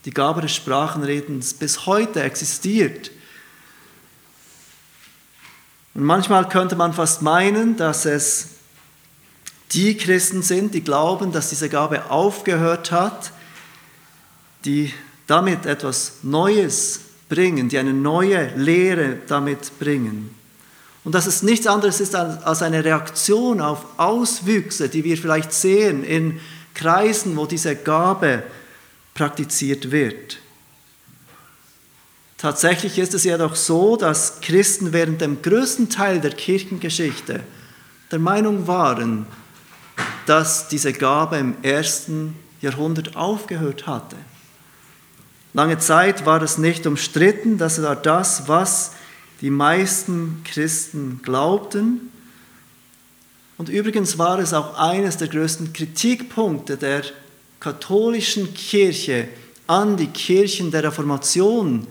die 0.04 0.10
Gabe 0.10 0.42
des 0.42 0.54
Sprachenredens 0.54 1.54
bis 1.54 1.86
heute 1.86 2.22
existiert. 2.22 3.10
Und 5.94 6.04
manchmal 6.04 6.48
könnte 6.48 6.76
man 6.76 6.92
fast 6.92 7.22
meinen, 7.22 7.76
dass 7.76 8.04
es 8.04 8.48
die 9.72 9.96
Christen 9.96 10.42
sind, 10.42 10.74
die 10.74 10.82
glauben, 10.82 11.32
dass 11.32 11.50
diese 11.50 11.68
Gabe 11.68 12.10
aufgehört 12.10 12.90
hat, 12.90 13.32
die 14.64 14.92
damit 15.26 15.66
etwas 15.66 16.18
Neues 16.22 17.00
bringen, 17.28 17.68
die 17.68 17.78
eine 17.78 17.92
neue 17.92 18.54
Lehre 18.56 19.18
damit 19.26 19.78
bringen. 19.78 20.34
Und 21.02 21.14
dass 21.14 21.26
es 21.26 21.42
nichts 21.42 21.66
anderes 21.66 22.00
ist 22.00 22.14
als 22.14 22.62
eine 22.62 22.84
Reaktion 22.84 23.60
auf 23.60 23.84
Auswüchse, 23.98 24.88
die 24.88 25.04
wir 25.04 25.18
vielleicht 25.18 25.52
sehen 25.52 26.02
in 26.02 26.40
Kreisen, 26.74 27.36
wo 27.36 27.46
diese 27.46 27.76
Gabe 27.76 28.42
praktiziert 29.14 29.90
wird. 29.90 30.38
Tatsächlich 32.36 32.98
ist 32.98 33.14
es 33.14 33.24
ja 33.24 33.38
doch 33.38 33.54
so, 33.54 33.96
dass 33.96 34.40
Christen 34.40 34.92
während 34.92 35.20
dem 35.20 35.40
größten 35.40 35.88
Teil 35.88 36.20
der 36.20 36.32
Kirchengeschichte 36.32 37.40
der 38.10 38.18
Meinung 38.18 38.66
waren, 38.66 39.26
dass 40.26 40.68
diese 40.68 40.92
Gabe 40.92 41.38
im 41.38 41.54
ersten 41.62 42.34
Jahrhundert 42.60 43.16
aufgehört 43.16 43.86
hatte. 43.86 44.16
Lange 45.52 45.78
Zeit 45.78 46.26
war 46.26 46.42
es 46.42 46.58
nicht 46.58 46.86
umstritten, 46.86 47.58
das 47.58 47.80
war 47.82 47.96
das, 47.96 48.48
was 48.48 48.92
die 49.40 49.50
meisten 49.50 50.42
Christen 50.44 51.20
glaubten. 51.22 52.10
Und 53.56 53.68
übrigens 53.68 54.18
war 54.18 54.38
es 54.38 54.52
auch 54.52 54.76
eines 54.78 55.16
der 55.16 55.28
größten 55.28 55.72
Kritikpunkte 55.72 56.76
der 56.76 57.02
katholischen 57.60 58.52
Kirche 58.54 59.28
an 59.66 59.96
die 59.96 60.08
Kirchen 60.08 60.70
der 60.70 60.84
Reformation, 60.84 61.86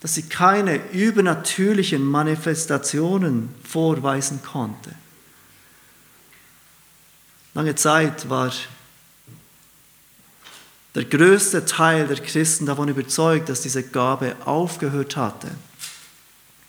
dass 0.00 0.14
sie 0.14 0.24
keine 0.24 0.76
übernatürlichen 0.92 2.04
Manifestationen 2.04 3.48
vorweisen 3.64 4.42
konnte. 4.42 4.94
Lange 7.54 7.74
Zeit 7.74 8.28
war 8.28 8.52
der 10.94 11.04
größte 11.04 11.64
Teil 11.64 12.06
der 12.06 12.18
Christen 12.18 12.66
davon 12.66 12.88
überzeugt, 12.88 13.48
dass 13.48 13.62
diese 13.62 13.82
Gabe 13.82 14.36
aufgehört 14.44 15.16
hatte. 15.16 15.48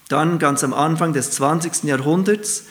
Dann 0.08 0.40
ganz 0.40 0.64
am 0.64 0.74
Anfang 0.74 1.14
des 1.14 1.32
20. 1.32 1.84
Jahrhunderts 1.84 2.64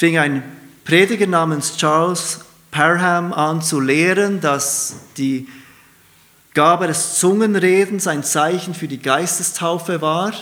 fing 0.00 0.16
ein 0.16 0.42
Prediger 0.86 1.26
namens 1.26 1.76
Charles 1.76 2.40
Parham 2.70 3.34
an 3.34 3.60
zu 3.60 3.80
lehren, 3.80 4.40
dass 4.40 4.94
die 5.18 5.46
Gabe 6.54 6.86
des 6.86 7.18
Zungenredens 7.18 8.06
ein 8.06 8.24
Zeichen 8.24 8.72
für 8.72 8.88
die 8.88 9.02
Geistestaufe 9.02 10.00
war 10.00 10.32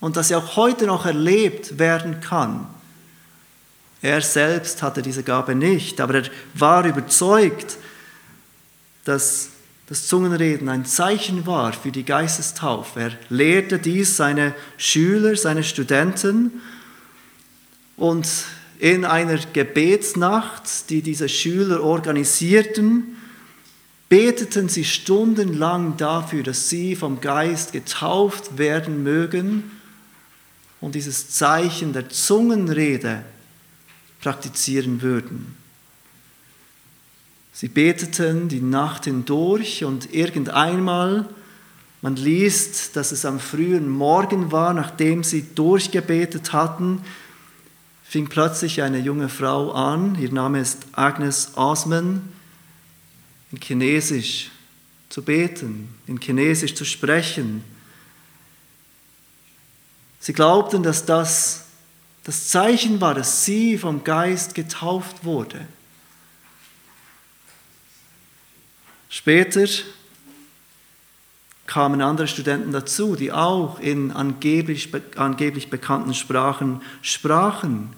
und 0.00 0.16
dass 0.16 0.26
sie 0.26 0.34
auch 0.34 0.56
heute 0.56 0.86
noch 0.86 1.06
erlebt 1.06 1.78
werden 1.78 2.18
kann. 2.18 2.66
Er 4.02 4.20
selbst 4.20 4.82
hatte 4.82 5.00
diese 5.00 5.22
Gabe 5.22 5.54
nicht, 5.54 6.00
aber 6.00 6.16
er 6.16 6.24
war 6.54 6.84
überzeugt, 6.84 7.76
dass 9.04 9.50
das 9.86 10.08
Zungenreden 10.08 10.68
ein 10.68 10.84
Zeichen 10.84 11.46
war 11.46 11.72
für 11.72 11.92
die 11.92 12.04
Geistestaufe. 12.04 13.00
Er 13.00 13.12
lehrte 13.28 13.78
dies 13.78 14.16
seine 14.16 14.56
Schüler, 14.76 15.36
seine 15.36 15.62
Studenten 15.62 16.60
und 17.96 18.26
in 18.78 19.04
einer 19.04 19.38
Gebetsnacht, 19.52 20.90
die 20.90 21.02
diese 21.02 21.28
Schüler 21.28 21.82
organisierten, 21.82 23.16
beteten 24.08 24.68
sie 24.68 24.84
stundenlang 24.84 25.96
dafür, 25.96 26.42
dass 26.42 26.68
sie 26.68 26.96
vom 26.96 27.20
Geist 27.20 27.72
getauft 27.72 28.56
werden 28.56 29.02
mögen 29.02 29.70
und 30.80 30.94
dieses 30.94 31.30
Zeichen 31.30 31.92
der 31.92 32.08
Zungenrede 32.08 33.24
praktizieren 34.20 35.02
würden. 35.02 35.56
Sie 37.52 37.68
beteten 37.68 38.48
die 38.48 38.60
Nacht 38.60 39.04
hindurch 39.04 39.84
und 39.84 40.14
irgendeinmal, 40.14 41.28
man 42.00 42.14
liest, 42.14 42.94
dass 42.94 43.10
es 43.10 43.24
am 43.24 43.40
frühen 43.40 43.88
Morgen 43.88 44.52
war, 44.52 44.72
nachdem 44.72 45.24
sie 45.24 45.44
durchgebetet 45.54 46.52
hatten, 46.52 47.02
fing 48.08 48.28
plötzlich 48.28 48.80
eine 48.80 48.98
junge 48.98 49.28
Frau 49.28 49.70
an, 49.72 50.14
ihr 50.18 50.32
Name 50.32 50.60
ist 50.60 50.86
Agnes 50.92 51.52
Osman, 51.56 52.32
in 53.52 53.60
Chinesisch 53.60 54.50
zu 55.10 55.22
beten, 55.22 55.94
in 56.06 56.18
Chinesisch 56.18 56.74
zu 56.74 56.86
sprechen. 56.86 57.62
Sie 60.20 60.32
glaubten, 60.32 60.82
dass 60.82 61.04
das 61.04 61.66
das 62.24 62.48
Zeichen 62.48 63.00
war, 63.00 63.14
dass 63.14 63.44
sie 63.44 63.78
vom 63.78 64.04
Geist 64.04 64.54
getauft 64.54 65.24
wurde. 65.24 65.66
Später 69.08 69.66
kamen 71.66 72.02
andere 72.02 72.28
Studenten 72.28 72.72
dazu, 72.72 73.16
die 73.16 73.32
auch 73.32 73.80
in 73.80 74.10
angeblich, 74.12 74.90
angeblich 75.16 75.70
bekannten 75.70 76.12
Sprachen 76.12 76.82
sprachen. 77.00 77.94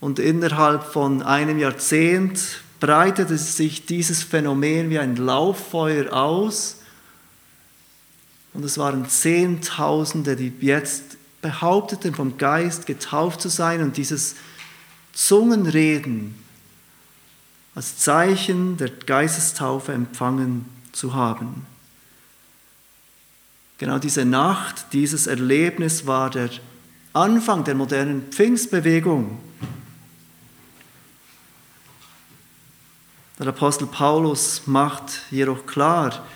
Und 0.00 0.18
innerhalb 0.18 0.82
von 0.82 1.22
einem 1.22 1.58
Jahrzehnt 1.58 2.62
breitete 2.80 3.36
sich 3.36 3.84
dieses 3.84 4.22
Phänomen 4.22 4.88
wie 4.88 4.98
ein 4.98 5.16
Lauffeuer 5.16 6.12
aus. 6.12 6.76
Und 8.54 8.64
es 8.64 8.78
waren 8.78 9.08
Zehntausende, 9.08 10.36
die 10.36 10.52
jetzt 10.60 11.18
behaupteten, 11.42 12.14
vom 12.14 12.38
Geist 12.38 12.86
getauft 12.86 13.40
zu 13.42 13.48
sein 13.48 13.82
und 13.82 13.96
dieses 13.96 14.36
Zungenreden 15.12 16.34
als 17.74 17.98
Zeichen 17.98 18.76
der 18.78 18.88
Geistestaufe 18.88 19.92
empfangen 19.92 20.64
zu 20.92 21.14
haben. 21.14 21.66
Genau 23.78 23.98
diese 23.98 24.24
Nacht, 24.24 24.92
dieses 24.92 25.26
Erlebnis 25.26 26.06
war 26.06 26.30
der 26.30 26.50
Anfang 27.12 27.64
der 27.64 27.74
modernen 27.74 28.24
Pfingstbewegung. 28.30 29.38
Der 33.40 33.48
Apostel 33.48 33.86
Paulus 33.86 34.66
macht 34.66 35.22
jedoch 35.30 35.64
klar, 35.64 36.26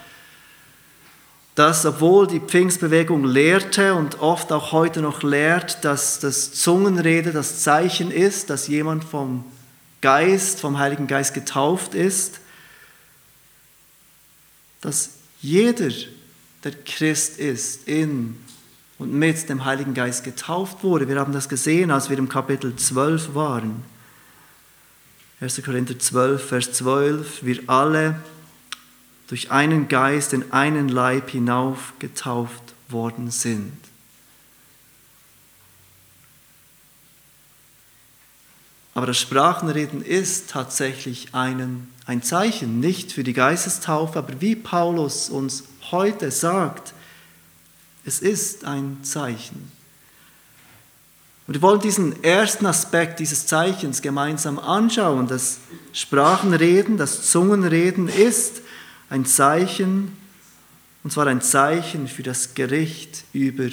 dass 1.55 1.85
obwohl 1.85 2.27
die 2.27 2.41
Pfingstbewegung 2.41 3.27
lehrte 3.27 3.95
und 3.95 4.21
oft 4.21 4.51
auch 4.51 4.73
heute 4.73 5.03
noch 5.03 5.23
lehrt, 5.23 5.85
dass 5.85 6.19
das 6.19 6.55
Zungenrede 6.55 7.33
das 7.33 7.61
Zeichen 7.61 8.11
ist, 8.11 8.49
dass 8.49 8.69
jemand 8.69 9.05
vom 9.05 9.45
Geist, 10.01 10.61
vom 10.61 10.79
Heiligen 10.79 11.07
Geist 11.07 11.35
getauft 11.35 11.95
ist, 11.95 12.41
dass 14.81 15.11
jeder, 15.43 15.91
der 16.65 16.73
Christ 16.87 17.39
ist, 17.39 17.87
in 17.87 18.39
und 18.99 19.13
mit 19.13 19.47
dem 19.51 19.67
Heiligen 19.67 19.93
Geist 19.93 20.25
getauft 20.25 20.83
wurde. 20.83 21.07
Wir 21.07 21.21
haben 21.21 21.35
das 21.35 21.51
gesehen, 21.51 21.91
als 21.91 22.09
wir 22.09 22.17
im 22.17 22.31
Kapitel 22.31 22.75
12 22.75 23.35
waren. 23.35 23.94
1. 25.45 25.63
Korinther 25.63 25.99
12, 25.99 26.49
Vers 26.49 26.73
12. 26.73 27.43
Wir 27.45 27.61
alle 27.67 28.19
durch 29.27 29.51
einen 29.51 29.89
Geist 29.89 30.33
in 30.33 30.53
einen 30.53 30.89
Leib 30.89 31.29
hinauf 31.29 31.93
getauft 31.99 32.73
worden 32.89 33.31
sind. 33.31 33.77
Aber 38.95 39.05
das 39.05 39.19
Sprachenreden 39.19 40.01
ist 40.01 40.49
tatsächlich 40.49 41.35
einen, 41.35 41.93
ein 42.07 42.23
Zeichen, 42.23 42.81
nicht 42.81 43.13
für 43.13 43.23
die 43.23 43.35
Geistestaufe, 43.35 44.19
aber 44.19 44.41
wie 44.41 44.57
Paulus 44.57 45.29
uns 45.29 45.65
heute 45.91 46.31
sagt, 46.31 46.95
es 48.07 48.21
ist 48.21 48.65
ein 48.65 49.01
Zeichen. 49.03 49.74
Und 51.46 51.54
wir 51.54 51.62
wollen 51.62 51.80
diesen 51.80 52.22
ersten 52.24 52.64
Aspekt 52.64 53.20
dieses 53.20 53.46
Zeichens 53.46 54.00
gemeinsam 54.00 54.59
anschauen. 54.59 55.26
Das 55.26 55.59
Sprachenreden, 55.92 56.96
das 56.96 57.30
Zungenreden 57.30 58.09
ist 58.09 58.62
ein 59.11 59.26
Zeichen, 59.26 60.16
und 61.02 61.12
zwar 61.12 61.26
ein 61.26 61.42
Zeichen 61.42 62.09
für 62.09 62.22
das 62.22 62.54
Gericht 62.54 63.24
über 63.35 63.68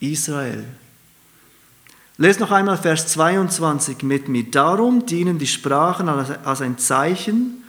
Israel. 0.00 0.64
Lest 2.16 2.40
noch 2.40 2.50
einmal 2.50 2.78
Vers 2.78 3.08
22 3.08 4.02
mit 4.02 4.28
mir. 4.28 4.44
Darum 4.50 5.04
dienen 5.04 5.38
die 5.38 5.46
Sprachen 5.46 6.08
als 6.08 6.60
ein 6.62 6.78
Zeichen, 6.78 7.62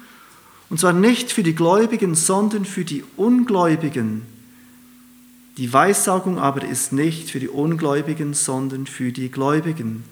und 0.69 0.79
zwar 0.79 0.93
nicht 0.93 1.33
für 1.33 1.43
die 1.43 1.55
Gläubigen, 1.55 2.15
sondern 2.15 2.63
für 2.63 2.85
die 2.85 3.03
Ungläubigen. 3.17 4.21
Die 5.61 5.71
Weissagung 5.71 6.39
aber 6.39 6.63
ist 6.63 6.91
nicht 6.91 7.29
für 7.29 7.39
die 7.39 7.47
Ungläubigen, 7.47 8.33
sondern 8.33 8.87
für 8.87 9.11
die 9.11 9.29
Gläubigen. 9.29 10.03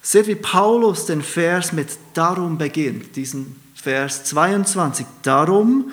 Seht, 0.00 0.28
wie 0.28 0.34
Paulus 0.34 1.04
den 1.04 1.20
Vers 1.20 1.74
mit 1.74 1.90
darum 2.14 2.56
beginnt, 2.56 3.14
diesen 3.14 3.60
Vers 3.74 4.24
22. 4.24 5.04
Darum, 5.22 5.92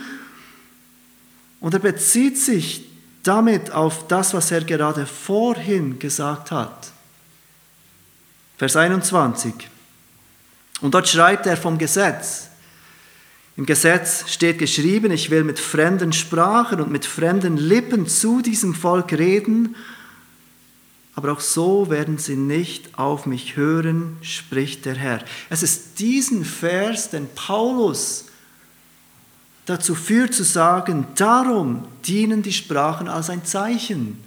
und 1.60 1.74
er 1.74 1.82
bezieht 1.82 2.38
sich 2.38 2.90
damit 3.24 3.72
auf 3.72 4.08
das, 4.08 4.34
was 4.34 4.50
er 4.52 4.64
gerade 4.64 5.06
vorhin 5.06 6.00
gesagt 6.00 6.52
hat. 6.52 6.94
Vers 8.58 8.78
21. 8.78 9.54
Und 10.80 10.94
dort 10.94 11.10
schreibt 11.10 11.48
er 11.48 11.58
vom 11.58 11.78
Gesetz. 11.78 12.49
Im 13.58 13.66
Gesetz 13.66 14.30
steht 14.30 14.60
geschrieben, 14.60 15.12
ich 15.12 15.30
will 15.30 15.44
mit 15.44 15.60
fremden 15.60 16.14
Sprachen 16.14 16.80
und 16.80 16.92
mit 16.92 17.06
fremden 17.06 17.58
Lippen 17.58 18.08
zu 18.08 18.42
diesem 18.42 18.74
Volk 18.74 19.12
reden, 19.14 19.76
aber 21.16 21.34
auch 21.34 21.42
so 21.42 21.90
werden 21.90 22.18
sie 22.18 22.38
nicht 22.38 22.98
auf 22.98 23.26
mich 23.26 23.58
hören, 23.58 24.16
spricht 24.22 24.86
der 24.86 24.96
Herr. 24.96 25.22
Es 25.50 25.64
ist 25.64 26.00
diesen 26.00 26.46
Vers, 26.46 27.10
den 27.10 27.28
Paulus 27.36 28.26
dazu 29.70 29.94
führt 29.94 30.34
zu 30.34 30.44
sagen, 30.44 31.06
darum 31.16 31.86
dienen 32.06 32.42
die 32.42 32.54
Sprachen 32.54 33.08
als 33.08 33.30
ein 33.30 33.46
Zeichen. 33.46 34.24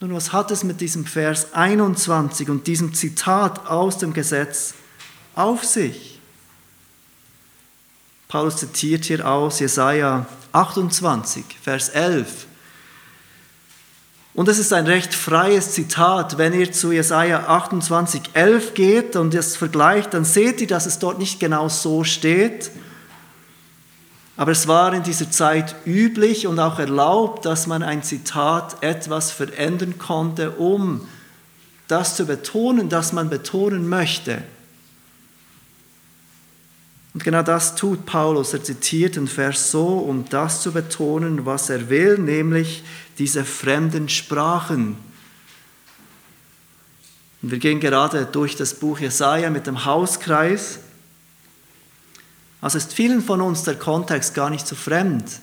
Nun, 0.00 0.14
was 0.14 0.32
hat 0.32 0.50
es 0.50 0.64
mit 0.64 0.80
diesem 0.80 1.04
Vers 1.04 1.52
21 1.52 2.48
und 2.48 2.66
diesem 2.66 2.94
Zitat 2.94 3.66
aus 3.66 3.98
dem 3.98 4.12
Gesetz 4.12 4.74
auf 5.34 5.64
sich? 5.64 6.13
Paulus 8.34 8.56
zitiert 8.56 9.04
hier 9.04 9.30
aus 9.30 9.60
Jesaja 9.60 10.26
28, 10.50 11.44
Vers 11.62 11.90
11. 11.90 12.46
Und 14.34 14.48
es 14.48 14.58
ist 14.58 14.72
ein 14.72 14.88
recht 14.88 15.14
freies 15.14 15.70
Zitat. 15.70 16.36
Wenn 16.36 16.52
ihr 16.52 16.72
zu 16.72 16.90
Jesaja 16.90 17.46
28, 17.46 18.22
11 18.32 18.74
geht 18.74 19.14
und 19.14 19.32
es 19.34 19.56
vergleicht, 19.56 20.14
dann 20.14 20.24
seht 20.24 20.60
ihr, 20.60 20.66
dass 20.66 20.84
es 20.84 20.98
dort 20.98 21.20
nicht 21.20 21.38
genau 21.38 21.68
so 21.68 22.02
steht. 22.02 22.72
Aber 24.36 24.50
es 24.50 24.66
war 24.66 24.92
in 24.94 25.04
dieser 25.04 25.30
Zeit 25.30 25.76
üblich 25.86 26.48
und 26.48 26.58
auch 26.58 26.80
erlaubt, 26.80 27.46
dass 27.46 27.68
man 27.68 27.84
ein 27.84 28.02
Zitat 28.02 28.82
etwas 28.82 29.30
verändern 29.30 29.96
konnte, 29.96 30.50
um 30.50 31.06
das 31.86 32.16
zu 32.16 32.26
betonen, 32.26 32.88
das 32.88 33.12
man 33.12 33.30
betonen 33.30 33.88
möchte. 33.88 34.42
Und 37.14 37.22
genau 37.22 37.42
das 37.42 37.76
tut 37.76 38.06
Paulus. 38.06 38.52
Er 38.52 38.64
zitiert 38.64 39.14
den 39.16 39.28
Vers 39.28 39.70
so, 39.70 39.98
um 39.98 40.28
das 40.28 40.62
zu 40.62 40.72
betonen, 40.72 41.46
was 41.46 41.70
er 41.70 41.88
will, 41.88 42.18
nämlich 42.18 42.82
diese 43.18 43.44
fremden 43.44 44.08
Sprachen. 44.08 44.98
Und 47.40 47.50
wir 47.52 47.58
gehen 47.58 47.78
gerade 47.78 48.26
durch 48.26 48.56
das 48.56 48.74
Buch 48.74 48.98
Jesaja 48.98 49.50
mit 49.50 49.68
dem 49.68 49.84
Hauskreis. 49.84 50.80
Also 52.60 52.78
ist 52.78 52.94
vielen 52.94 53.22
von 53.22 53.40
uns 53.40 53.62
der 53.62 53.76
Kontext 53.76 54.34
gar 54.34 54.50
nicht 54.50 54.66
so 54.66 54.74
fremd 54.74 55.40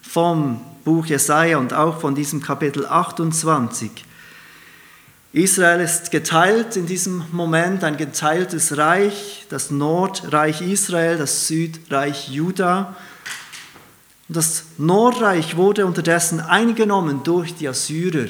vom 0.00 0.60
Buch 0.84 1.06
Jesaja 1.06 1.58
und 1.58 1.74
auch 1.74 2.00
von 2.00 2.14
diesem 2.14 2.40
Kapitel 2.40 2.86
28. 2.86 3.90
Israel 5.32 5.80
ist 5.80 6.10
geteilt 6.10 6.76
in 6.76 6.86
diesem 6.86 7.24
Moment, 7.32 7.84
ein 7.84 7.96
geteiltes 7.96 8.76
Reich, 8.76 9.46
das 9.48 9.70
Nordreich 9.70 10.60
Israel, 10.60 11.16
das 11.16 11.46
Südreich 11.46 12.28
Juda. 12.28 12.94
Und 14.28 14.36
das 14.36 14.64
Nordreich 14.76 15.56
wurde 15.56 15.86
unterdessen 15.86 16.40
eingenommen 16.40 17.22
durch 17.24 17.54
die 17.54 17.66
Assyrer. 17.66 18.28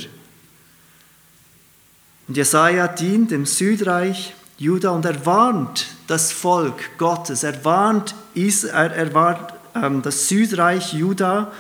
Und 2.28 2.36
Jesaja 2.36 2.86
dient 2.86 3.32
dem 3.32 3.46
Südreich 3.46 4.34
Juda 4.56 4.90
und 4.90 5.04
er 5.04 5.26
warnt 5.26 5.88
das 6.06 6.30
Volk 6.30 6.98
Gottes, 6.98 7.42
er 7.42 7.64
warnt, 7.64 8.14
er 8.34 9.12
warnt 9.12 9.52
ähm, 9.74 10.02
das 10.02 10.28
Südreich 10.28 10.92
Juda, 10.92 11.50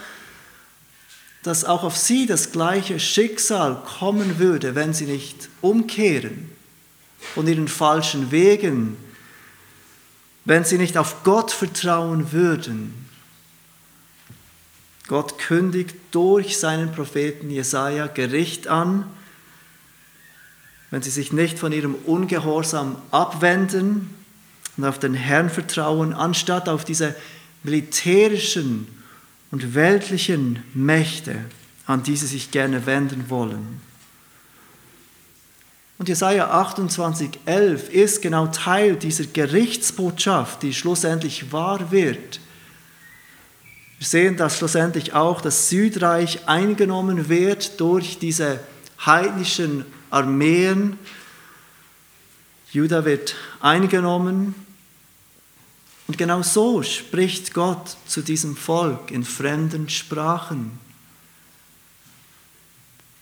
dass 1.42 1.64
auch 1.64 1.82
auf 1.82 1.96
sie 1.96 2.26
das 2.26 2.52
gleiche 2.52 3.00
Schicksal 3.00 3.82
kommen 3.98 4.38
würde, 4.38 4.74
wenn 4.74 4.94
sie 4.94 5.06
nicht 5.06 5.48
umkehren. 5.60 6.50
von 7.34 7.46
ihren 7.46 7.68
falschen 7.68 8.32
Wegen, 8.32 8.96
wenn 10.44 10.64
sie 10.64 10.76
nicht 10.76 10.98
auf 10.98 11.22
Gott 11.22 11.52
vertrauen 11.52 12.32
würden. 12.32 13.08
Gott 15.06 15.38
kündigt 15.38 15.94
durch 16.10 16.58
seinen 16.58 16.90
Propheten 16.90 17.48
Jesaja 17.48 18.08
Gericht 18.08 18.66
an, 18.66 19.04
wenn 20.90 21.02
sie 21.02 21.10
sich 21.10 21.32
nicht 21.32 21.60
von 21.60 21.70
ihrem 21.70 21.94
Ungehorsam 21.94 22.96
abwenden 23.12 24.10
und 24.76 24.84
auf 24.84 24.98
den 24.98 25.14
Herrn 25.14 25.48
vertrauen, 25.48 26.12
anstatt 26.12 26.68
auf 26.68 26.84
diese 26.84 27.14
militärischen 27.62 28.88
und 29.52 29.74
weltlichen 29.74 30.64
Mächte, 30.74 31.36
an 31.86 32.02
die 32.02 32.16
sie 32.16 32.26
sich 32.26 32.50
gerne 32.50 32.84
wenden 32.86 33.30
wollen. 33.30 33.80
Und 35.98 36.08
Jesaja 36.08 36.50
28, 36.50 37.38
11 37.44 37.90
ist 37.90 38.22
genau 38.22 38.48
Teil 38.48 38.96
dieser 38.96 39.24
Gerichtsbotschaft, 39.24 40.62
die 40.64 40.74
schlussendlich 40.74 41.52
wahr 41.52 41.92
wird. 41.92 42.40
Wir 43.98 44.06
sehen, 44.08 44.36
dass 44.36 44.58
schlussendlich 44.58 45.12
auch 45.12 45.40
das 45.40 45.68
Südreich 45.68 46.48
eingenommen 46.48 47.28
wird 47.28 47.78
durch 47.80 48.18
diese 48.18 48.58
heidnischen 49.04 49.84
Armeen. 50.10 50.98
Juda 52.72 53.04
wird 53.04 53.36
eingenommen. 53.60 54.56
Und 56.12 56.18
genau 56.18 56.42
so 56.42 56.82
spricht 56.82 57.54
Gott 57.54 57.96
zu 58.06 58.20
diesem 58.20 58.54
Volk 58.54 59.10
in 59.10 59.24
fremden 59.24 59.88
Sprachen. 59.88 60.78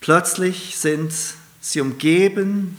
Plötzlich 0.01 0.77
sind 0.77 1.13
sie 1.61 1.81
umgeben 1.81 2.77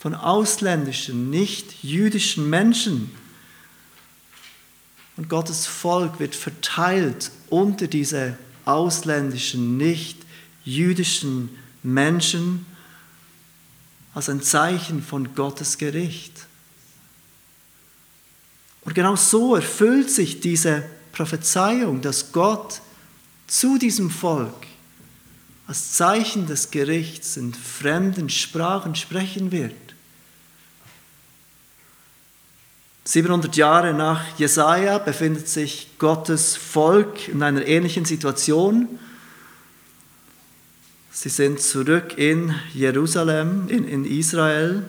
von 0.00 0.12
ausländischen, 0.12 1.30
nicht 1.30 1.84
jüdischen 1.84 2.50
Menschen. 2.50 3.12
Und 5.16 5.28
Gottes 5.28 5.68
Volk 5.68 6.18
wird 6.18 6.34
verteilt 6.34 7.30
unter 7.48 7.86
diese 7.86 8.36
ausländischen, 8.64 9.76
nicht 9.76 10.18
jüdischen 10.64 11.56
Menschen 11.84 12.66
als 14.14 14.28
ein 14.28 14.42
Zeichen 14.42 15.00
von 15.00 15.36
Gottes 15.36 15.78
Gericht. 15.78 16.45
Und 18.86 18.94
genau 18.94 19.16
so 19.16 19.56
erfüllt 19.56 20.10
sich 20.10 20.40
diese 20.40 20.84
Prophezeiung, 21.12 22.00
dass 22.00 22.32
Gott 22.32 22.80
zu 23.46 23.78
diesem 23.78 24.10
Volk 24.10 24.54
als 25.66 25.92
Zeichen 25.92 26.46
des 26.46 26.70
Gerichts 26.70 27.36
in 27.36 27.52
fremden 27.52 28.30
Sprachen 28.30 28.94
sprechen 28.94 29.50
wird. 29.50 29.74
700 33.04 33.56
Jahre 33.56 33.92
nach 33.92 34.38
Jesaja 34.38 34.98
befindet 34.98 35.48
sich 35.48 35.88
Gottes 35.98 36.56
Volk 36.56 37.28
in 37.28 37.42
einer 37.42 37.66
ähnlichen 37.66 38.04
Situation. 38.04 39.00
Sie 41.10 41.28
sind 41.28 41.60
zurück 41.60 42.18
in 42.18 42.54
Jerusalem, 42.74 43.68
in, 43.68 43.88
in 43.88 44.04
Israel. 44.04 44.84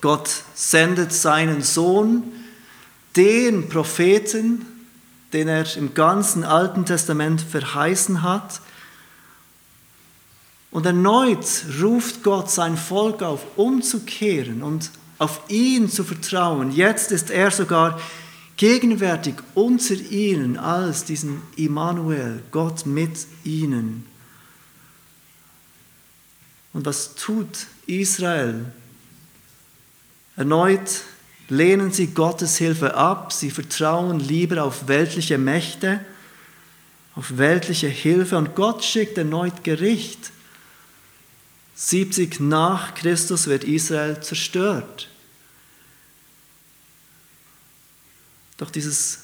Gott 0.00 0.30
sendet 0.54 1.12
seinen 1.12 1.62
Sohn, 1.62 2.22
den 3.18 3.68
Propheten, 3.68 4.64
den 5.32 5.48
er 5.48 5.76
im 5.76 5.92
ganzen 5.92 6.44
Alten 6.44 6.86
Testament 6.86 7.40
verheißen 7.40 8.22
hat. 8.22 8.60
Und 10.70 10.86
erneut 10.86 11.64
ruft 11.82 12.22
Gott 12.22 12.50
sein 12.50 12.76
Volk 12.76 13.22
auf, 13.22 13.44
umzukehren 13.56 14.62
und 14.62 14.90
auf 15.18 15.40
ihn 15.48 15.90
zu 15.90 16.04
vertrauen. 16.04 16.70
Jetzt 16.70 17.10
ist 17.10 17.30
er 17.30 17.50
sogar 17.50 18.00
gegenwärtig 18.56 19.34
unter 19.54 19.94
ihnen 19.94 20.56
als 20.56 21.04
diesen 21.04 21.42
Immanuel, 21.56 22.42
Gott 22.52 22.86
mit 22.86 23.26
ihnen. 23.42 24.06
Und 26.72 26.86
was 26.86 27.16
tut 27.16 27.66
Israel? 27.86 28.66
Erneut 30.36 31.02
lehnen 31.48 31.92
sie 31.92 32.08
Gottes 32.08 32.56
Hilfe 32.58 32.94
ab, 32.94 33.32
sie 33.32 33.50
vertrauen 33.50 34.20
lieber 34.20 34.62
auf 34.64 34.88
weltliche 34.88 35.38
Mächte, 35.38 36.04
auf 37.14 37.36
weltliche 37.38 37.88
Hilfe 37.88 38.36
und 38.36 38.54
Gott 38.54 38.84
schickt 38.84 39.18
erneut 39.18 39.64
Gericht. 39.64 40.30
70 41.74 42.40
nach 42.40 42.94
Christus 42.94 43.46
wird 43.46 43.64
Israel 43.64 44.20
zerstört. 44.20 45.08
Doch 48.56 48.70
dieses 48.70 49.20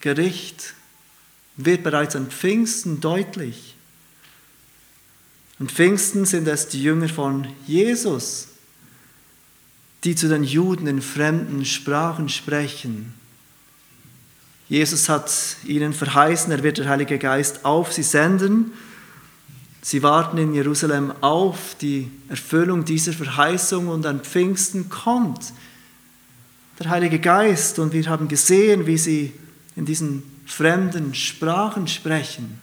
Gericht 0.00 0.74
wird 1.56 1.82
bereits 1.82 2.16
an 2.16 2.30
Pfingsten 2.30 3.00
deutlich. 3.00 3.74
An 5.58 5.68
Pfingsten 5.68 6.24
sind 6.24 6.48
es 6.48 6.68
die 6.68 6.82
Jünger 6.82 7.08
von 7.08 7.46
Jesus, 7.66 8.48
die 10.04 10.14
zu 10.14 10.28
den 10.28 10.44
Juden 10.44 10.86
in 10.86 11.02
fremden 11.02 11.64
Sprachen 11.64 12.28
sprechen. 12.28 13.14
Jesus 14.68 15.08
hat 15.08 15.30
ihnen 15.64 15.92
verheißen, 15.92 16.52
er 16.52 16.62
wird 16.62 16.78
der 16.78 16.88
Heilige 16.88 17.18
Geist 17.18 17.64
auf 17.64 17.92
sie 17.92 18.02
senden 18.02 18.72
Sie 19.82 20.02
warten 20.02 20.36
in 20.36 20.52
Jerusalem 20.52 21.12
auf 21.22 21.74
die 21.80 22.10
Erfüllung 22.28 22.84
dieser 22.84 23.12
Verheißung 23.12 23.88
und 23.88 24.04
an 24.04 24.20
Pfingsten 24.20 24.90
kommt 24.90 25.52
der 26.78 26.90
Heilige 26.90 27.18
Geist 27.18 27.78
und 27.78 27.92
wir 27.92 28.06
haben 28.06 28.28
gesehen, 28.28 28.86
wie 28.86 28.98
sie 28.98 29.32
in 29.76 29.86
diesen 29.86 30.22
fremden 30.46 31.14
Sprachen 31.14 31.88
sprechen, 31.88 32.60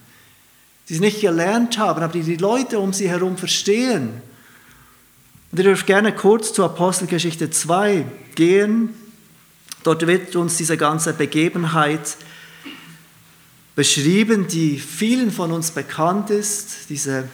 die 0.90 0.96
sie 0.96 1.00
nicht 1.00 1.22
gelernt 1.22 1.78
haben, 1.78 2.02
aber 2.02 2.14
die 2.14 2.24
die 2.24 2.36
Leute 2.36 2.80
um 2.80 2.94
sie 2.94 3.10
herum 3.10 3.38
verstehen. 3.38 4.22
Und 5.52 5.60
ihr 5.60 5.64
dürft 5.64 5.88
gerne 5.88 6.14
kurz 6.14 6.54
zur 6.54 6.66
Apostelgeschichte 6.66 7.50
2 7.50 8.06
gehen. 8.36 8.90
Dort 9.84 10.06
wird 10.06 10.36
uns 10.36 10.58
diese 10.58 10.76
ganze 10.78 11.14
Begebenheit 11.14 12.18
beschrieben, 13.76 14.48
die 14.48 14.80
vielen 14.80 15.32
von 15.32 15.52
uns 15.52 15.72
bekannt 15.72 16.30
ist, 16.30 16.90
diese, 16.90 17.30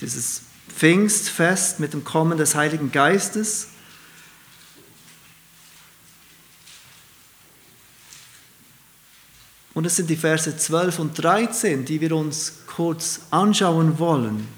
dieses 0.00 0.42
Pfingstfest 0.74 1.78
mit 1.78 1.92
dem 1.92 2.02
Kommen 2.02 2.38
des 2.38 2.54
Heiligen 2.54 2.90
Geistes. 2.90 3.68
Und 9.74 9.84
es 9.86 9.96
sind 9.96 10.10
die 10.10 10.16
Verse 10.16 10.56
12 10.56 10.98
und 10.98 11.22
13, 11.22 11.84
die 11.84 12.00
wir 12.00 12.16
uns 12.16 12.60
kurz 12.66 13.20
anschauen 13.30 13.98
wollen, 13.98 14.48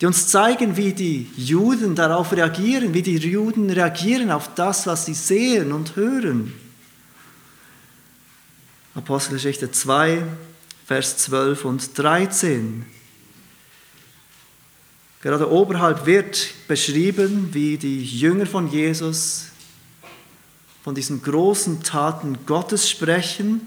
die 0.00 0.06
uns 0.06 0.28
zeigen, 0.28 0.76
wie 0.76 0.92
die 0.92 1.30
Juden 1.36 1.94
darauf 1.94 2.32
reagieren, 2.32 2.94
wie 2.94 3.02
die 3.02 3.16
Juden 3.16 3.68
reagieren 3.70 4.30
auf 4.30 4.54
das, 4.54 4.86
was 4.86 5.06
sie 5.06 5.14
sehen 5.14 5.72
und 5.72 5.96
hören. 5.96 6.52
Apostelgeschichte 8.94 9.70
2, 9.70 10.22
Vers 10.86 11.18
12 11.18 11.64
und 11.64 11.98
13. 11.98 12.86
Gerade 15.20 15.50
oberhalb 15.50 16.06
wird 16.06 16.48
beschrieben, 16.68 17.48
wie 17.52 17.76
die 17.76 18.04
Jünger 18.04 18.46
von 18.46 18.70
Jesus 18.70 19.46
von 20.84 20.94
diesen 20.94 21.22
großen 21.22 21.82
Taten 21.82 22.38
Gottes 22.46 22.88
sprechen, 22.88 23.66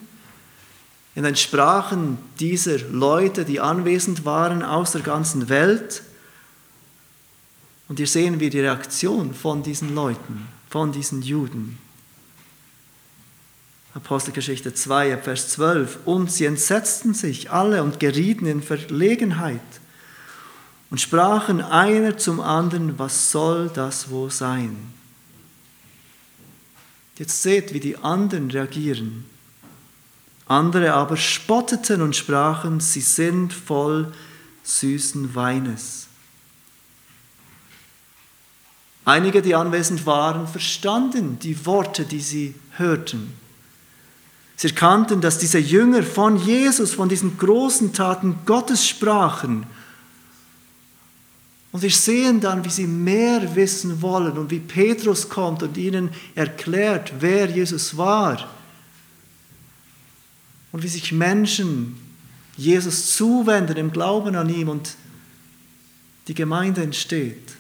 in 1.14 1.24
den 1.24 1.36
Sprachen 1.36 2.18
dieser 2.40 2.80
Leute, 2.90 3.46
die 3.46 3.60
anwesend 3.60 4.26
waren 4.26 4.64
aus 4.64 4.94
der 4.94 5.02
ganzen 5.02 5.50
Welt. 5.50 6.04
Und 7.92 7.98
hier 7.98 8.08
sehen 8.08 8.40
wir 8.40 8.50
die 8.50 8.62
Reaktion 8.62 9.34
von 9.34 9.64
diesen 9.64 9.94
Leuten, 9.94 10.48
von 10.70 10.94
diesen 10.94 11.22
Juden. 11.24 11.78
Apostelgeschichte 13.94 14.74
2, 14.74 15.18
Vers 15.18 15.50
12. 15.50 16.00
Und 16.06 16.32
sie 16.32 16.46
entsetzten 16.46 17.14
sich 17.14 17.52
alle 17.52 17.84
und 17.84 18.00
gerieten 18.00 18.46
in 18.46 18.64
Verlegenheit 18.64 19.60
und 20.90 21.02
sprachen 21.02 21.60
einer 21.60 22.18
zum 22.18 22.40
anderen, 22.40 22.98
was 22.98 23.30
soll 23.30 23.70
das 23.74 24.10
wohl 24.10 24.32
sein? 24.32 24.78
Jetzt 27.18 27.42
seht, 27.42 27.74
wie 27.74 27.82
die 27.82 27.98
anderen 27.98 28.52
reagieren. 28.52 29.26
Andere 30.46 30.94
aber 30.94 31.18
spotteten 31.18 32.02
und 32.02 32.16
sprachen, 32.16 32.80
sie 32.80 33.02
sind 33.02 33.52
voll 33.52 34.14
süßen 34.64 35.36
Weines. 35.36 36.08
Einige, 39.04 39.42
die 39.42 39.56
anwesend 39.56 40.06
waren, 40.06 40.48
verstanden 40.48 41.40
die 41.40 41.66
Worte, 41.66 42.06
die 42.06 42.20
sie 42.20 42.56
hörten. 42.78 43.34
Sie 44.56 44.68
erkannten, 44.68 45.22
dass 45.22 45.40
diese 45.40 45.58
Jünger 45.58 46.04
von 46.04 46.38
Jesus, 46.38 46.94
von 46.94 47.10
diesen 47.10 47.38
großen 47.38 47.94
Taten 47.94 48.38
Gottes 48.46 48.88
sprachen. 48.88 49.66
Und 51.72 51.82
wir 51.82 51.90
sehen 51.90 52.42
dann, 52.42 52.64
wie 52.64 52.70
sie 52.70 52.86
mehr 52.86 53.56
wissen 53.56 54.04
wollen 54.04 54.38
und 54.38 54.52
wie 54.52 54.60
Petrus 54.60 55.30
kommt 55.30 55.64
und 55.64 55.78
ihnen 55.78 56.12
erklärt, 56.36 57.14
wer 57.20 57.50
Jesus 57.50 57.98
war. 57.98 58.48
Und 60.72 60.84
wie 60.84 60.88
sich 60.88 61.12
Menschen 61.12 61.98
Jesus 62.56 63.16
zuwenden 63.16 63.78
im 63.78 63.92
Glauben 63.92 64.36
an 64.36 64.50
ihm 64.50 64.70
und 64.70 64.96
die 66.28 66.36
Gemeinde 66.36 66.84
entsteht. 66.84 67.56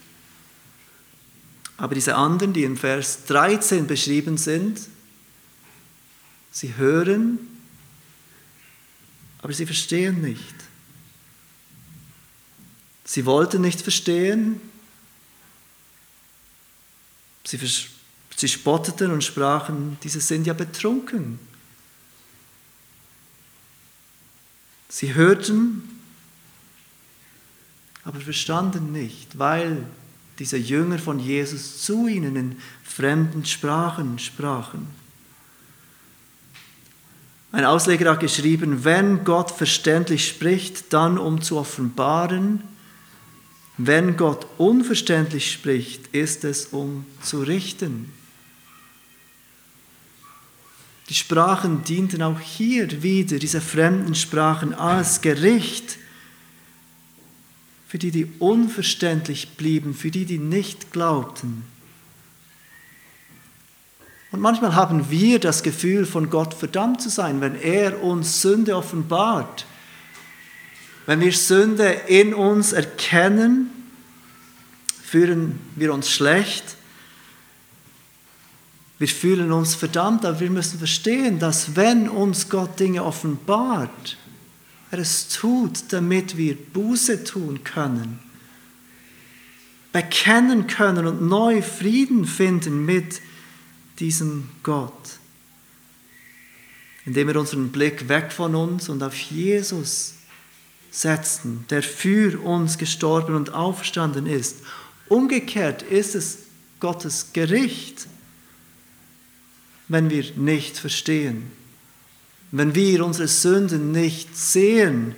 Aber 1.82 1.96
diese 1.96 2.14
anderen, 2.14 2.54
die 2.54 2.64
in 2.64 2.78
Vers 2.78 3.26
13 3.26 3.88
beschrieben 3.88 4.38
sind, 4.38 4.80
sie 6.52 6.76
hören, 6.76 7.40
aber 9.42 9.52
sie 9.52 9.66
verstehen 9.66 10.22
nicht. 10.22 10.54
Sie 13.04 13.26
wollten 13.26 13.64
nicht 13.64 13.82
verstehen. 13.82 14.62
Sie, 17.48 17.58
sie 18.36 18.48
spotteten 18.48 19.10
und 19.10 19.24
sprachen, 19.24 19.98
diese 20.04 20.22
sind 20.22 20.46
ja 20.46 20.54
betrunken. 20.54 21.40
Sie 24.88 25.16
hörten, 25.16 26.00
aber 28.04 28.22
verstanden 28.22 28.92
nicht, 28.92 29.40
weil 29.40 29.84
diese 30.42 30.58
Jünger 30.58 30.98
von 30.98 31.20
Jesus 31.20 31.84
zu 31.84 32.08
ihnen 32.08 32.36
in 32.36 32.56
fremden 32.84 33.46
Sprachen 33.46 34.18
sprachen. 34.18 34.88
Ein 37.52 37.64
Ausleger 37.64 38.10
hat 38.10 38.22
geschrieben, 38.22 38.84
wenn 38.84 39.24
Gott 39.24 39.52
verständlich 39.52 40.28
spricht, 40.28 40.92
dann 40.94 41.20
um 41.20 41.44
zu 41.44 41.60
offenbaren, 41.60 42.64
wenn 43.78 44.18
Gott 44.18 44.48
unverständlich 44.58 45.52
spricht, 45.52 46.08
ist 46.08 46.44
es 46.44 46.66
um 46.66 47.06
zu 47.22 47.44
richten. 47.44 48.12
Die 51.10 51.14
Sprachen 51.14 51.84
dienten 51.84 52.24
auch 52.24 52.40
hier 52.40 53.04
wieder, 53.04 53.38
diese 53.38 53.62
fremden 53.62 54.16
Sprachen, 54.16 54.74
als 54.74 55.22
Gericht 55.22 56.00
für 57.92 57.98
die, 57.98 58.12
die 58.12 58.32
unverständlich 58.40 59.58
blieben, 59.58 59.94
für 59.94 60.12
die, 60.12 60.24
die 60.24 60.38
nicht 60.38 60.94
glaubten. 60.94 61.66
Und 64.32 64.40
manchmal 64.40 64.76
haben 64.76 65.10
wir 65.10 65.40
das 65.40 65.62
Gefühl, 65.62 66.06
von 66.06 66.30
Gott 66.30 66.54
verdammt 66.54 67.02
zu 67.02 67.10
sein, 67.10 67.42
wenn 67.42 67.54
er 67.54 68.02
uns 68.02 68.42
Sünde 68.42 68.78
offenbart. 68.78 69.66
Wenn 71.06 71.20
wir 71.20 71.34
Sünde 71.34 71.90
in 72.08 72.34
uns 72.34 72.72
erkennen, 72.72 73.70
fühlen 75.04 75.60
wir 75.76 75.94
uns 75.94 76.10
schlecht. 76.10 76.78
Wir 79.00 79.10
fühlen 79.10 79.52
uns 79.52 79.76
verdammt, 79.76 80.24
aber 80.24 80.40
wir 80.40 80.50
müssen 80.50 80.80
verstehen, 80.80 81.40
dass 81.40 81.76
wenn 81.76 82.08
uns 82.08 82.48
Gott 82.48 82.80
Dinge 82.80 83.04
offenbart, 83.04 84.16
er 84.92 85.00
es 85.00 85.30
tut, 85.30 85.92
damit 85.94 86.38
wir 86.38 86.56
Buße 86.56 87.24
tun 87.24 87.64
können, 87.64 88.20
bekennen 89.94 90.68
können 90.68 91.08
und 91.08 91.22
neu 91.22 91.62
Frieden 91.62 92.26
finden 92.26 92.86
mit 92.86 93.22
diesem 94.00 94.50
Gott, 94.64 95.20
indem 97.06 97.30
wir 97.30 97.40
unseren 97.40 97.72
Blick 97.72 98.10
weg 98.10 98.32
von 98.32 98.54
uns 98.56 98.90
und 98.90 99.02
auf 99.02 99.16
Jesus 99.16 100.16
setzen, 100.92 101.66
der 101.70 101.84
für 101.84 102.40
uns 102.42 102.78
gestorben 102.78 103.36
und 103.36 103.54
auferstanden 103.54 104.26
ist. 104.26 104.58
Umgekehrt 105.08 105.84
ist 105.84 106.16
es 106.16 106.40
Gottes 106.82 107.32
Gericht, 107.32 108.08
wenn 109.88 110.10
wir 110.10 110.26
nicht 110.36 110.78
verstehen, 110.78 111.52
wenn 112.52 112.76
wir 112.76 113.06
unsere 113.06 113.28
Sünden 113.28 113.92
nicht 113.92 114.38
sehen, 114.38 115.16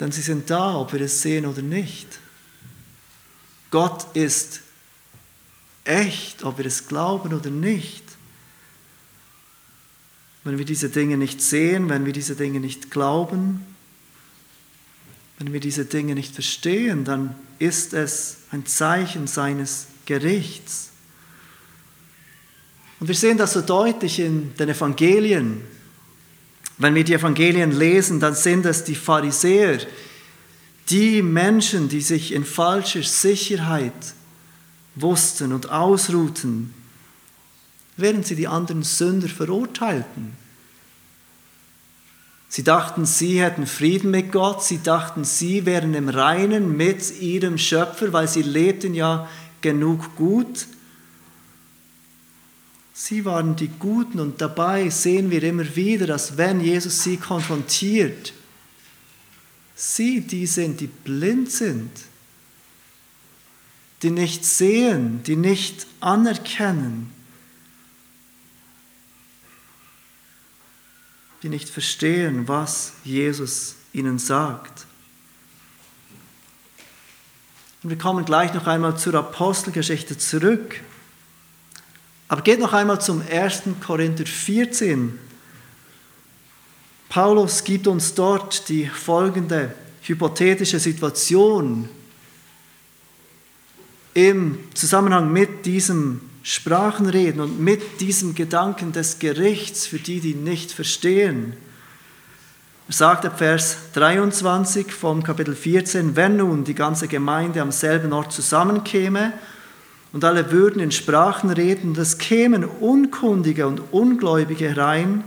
denn 0.00 0.12
sie 0.12 0.22
sind 0.22 0.48
da, 0.48 0.76
ob 0.76 0.92
wir 0.92 1.00
es 1.02 1.22
sehen 1.22 1.44
oder 1.44 1.62
nicht. 1.62 2.20
Gott 3.70 4.06
ist 4.16 4.62
echt, 5.84 6.44
ob 6.44 6.58
wir 6.58 6.66
es 6.66 6.86
glauben 6.86 7.34
oder 7.34 7.50
nicht. 7.50 8.04
Wenn 10.44 10.56
wir 10.56 10.64
diese 10.64 10.88
Dinge 10.88 11.16
nicht 11.16 11.42
sehen, 11.42 11.88
wenn 11.88 12.06
wir 12.06 12.12
diese 12.12 12.36
Dinge 12.36 12.60
nicht 12.60 12.90
glauben, 12.90 13.66
wenn 15.38 15.52
wir 15.52 15.60
diese 15.60 15.84
Dinge 15.84 16.14
nicht 16.14 16.34
verstehen, 16.34 17.04
dann 17.04 17.34
ist 17.58 17.92
es 17.92 18.38
ein 18.50 18.66
Zeichen 18.66 19.26
seines 19.26 19.88
Gerichts. 20.06 20.87
Und 23.00 23.08
wir 23.08 23.14
sehen 23.14 23.38
das 23.38 23.52
so 23.52 23.60
deutlich 23.60 24.18
in 24.18 24.54
den 24.56 24.70
Evangelien. 24.70 25.62
Wenn 26.78 26.94
wir 26.94 27.04
die 27.04 27.14
Evangelien 27.14 27.72
lesen, 27.72 28.20
dann 28.20 28.34
sind 28.34 28.66
es 28.66 28.84
die 28.84 28.94
Pharisäer, 28.94 29.80
die 30.90 31.22
Menschen, 31.22 31.88
die 31.88 32.00
sich 32.00 32.32
in 32.32 32.44
falscher 32.44 33.02
Sicherheit 33.02 33.92
wussten 34.94 35.52
und 35.52 35.70
ausruhten, 35.70 36.72
während 37.96 38.26
sie 38.26 38.36
die 38.36 38.48
anderen 38.48 38.82
Sünder 38.82 39.28
verurteilten. 39.28 40.36
Sie 42.48 42.64
dachten, 42.64 43.04
sie 43.04 43.42
hätten 43.42 43.66
Frieden 43.66 44.10
mit 44.10 44.32
Gott, 44.32 44.64
sie 44.64 44.82
dachten, 44.82 45.24
sie 45.24 45.66
wären 45.66 45.94
im 45.94 46.08
Reinen 46.08 46.76
mit 46.76 47.20
ihrem 47.20 47.58
Schöpfer, 47.58 48.12
weil 48.12 48.26
sie 48.26 48.42
lebten 48.42 48.94
ja 48.94 49.28
genug 49.60 50.16
gut. 50.16 50.66
Sie 53.00 53.24
waren 53.24 53.54
die 53.54 53.68
Guten 53.68 54.18
und 54.18 54.40
dabei 54.40 54.90
sehen 54.90 55.30
wir 55.30 55.40
immer 55.44 55.76
wieder, 55.76 56.08
dass 56.08 56.36
wenn 56.36 56.60
Jesus 56.60 57.04
sie 57.04 57.16
konfrontiert, 57.16 58.32
sie 59.76 60.20
die 60.20 60.48
sind, 60.48 60.80
die 60.80 60.88
blind 60.88 61.48
sind, 61.48 61.92
die 64.02 64.10
nicht 64.10 64.44
sehen, 64.44 65.22
die 65.22 65.36
nicht 65.36 65.86
anerkennen, 66.00 67.12
die 71.44 71.50
nicht 71.50 71.68
verstehen, 71.68 72.48
was 72.48 72.94
Jesus 73.04 73.76
ihnen 73.92 74.18
sagt. 74.18 74.86
Und 77.84 77.90
wir 77.90 77.98
kommen 77.98 78.24
gleich 78.24 78.52
noch 78.54 78.66
einmal 78.66 78.98
zur 78.98 79.14
Apostelgeschichte 79.14 80.18
zurück. 80.18 80.80
Aber 82.28 82.42
geht 82.42 82.60
noch 82.60 82.74
einmal 82.74 83.00
zum 83.00 83.22
1. 83.30 83.62
Korinther 83.84 84.26
14. 84.26 85.18
Paulus 87.08 87.64
gibt 87.64 87.86
uns 87.86 88.14
dort 88.14 88.68
die 88.68 88.86
folgende 88.86 89.72
hypothetische 90.02 90.78
Situation 90.78 91.88
im 94.12 94.58
Zusammenhang 94.74 95.32
mit 95.32 95.64
diesem 95.64 96.20
Sprachenreden 96.42 97.40
und 97.40 97.60
mit 97.60 98.00
diesem 98.00 98.34
Gedanken 98.34 98.92
des 98.92 99.18
Gerichts 99.18 99.86
für 99.86 99.98
die, 99.98 100.20
die 100.20 100.34
nicht 100.34 100.70
verstehen. 100.72 101.54
Er 102.88 102.94
sagt 102.94 103.24
ab 103.24 103.38
Vers 103.38 103.76
23 103.94 104.92
vom 104.92 105.22
Kapitel 105.22 105.54
14, 105.54 106.16
wenn 106.16 106.36
nun 106.36 106.64
die 106.64 106.74
ganze 106.74 107.08
Gemeinde 107.08 107.62
am 107.62 107.72
selben 107.72 108.12
Ort 108.12 108.32
zusammenkäme 108.32 109.32
und 110.12 110.24
alle 110.24 110.50
würden 110.50 110.80
in 110.80 110.90
Sprachen 110.90 111.50
reden, 111.50 111.90
und 111.90 111.98
es 111.98 112.18
kämen 112.18 112.64
Unkundige 112.64 113.66
und 113.66 113.80
Ungläubige 113.92 114.68
herein, 114.68 115.24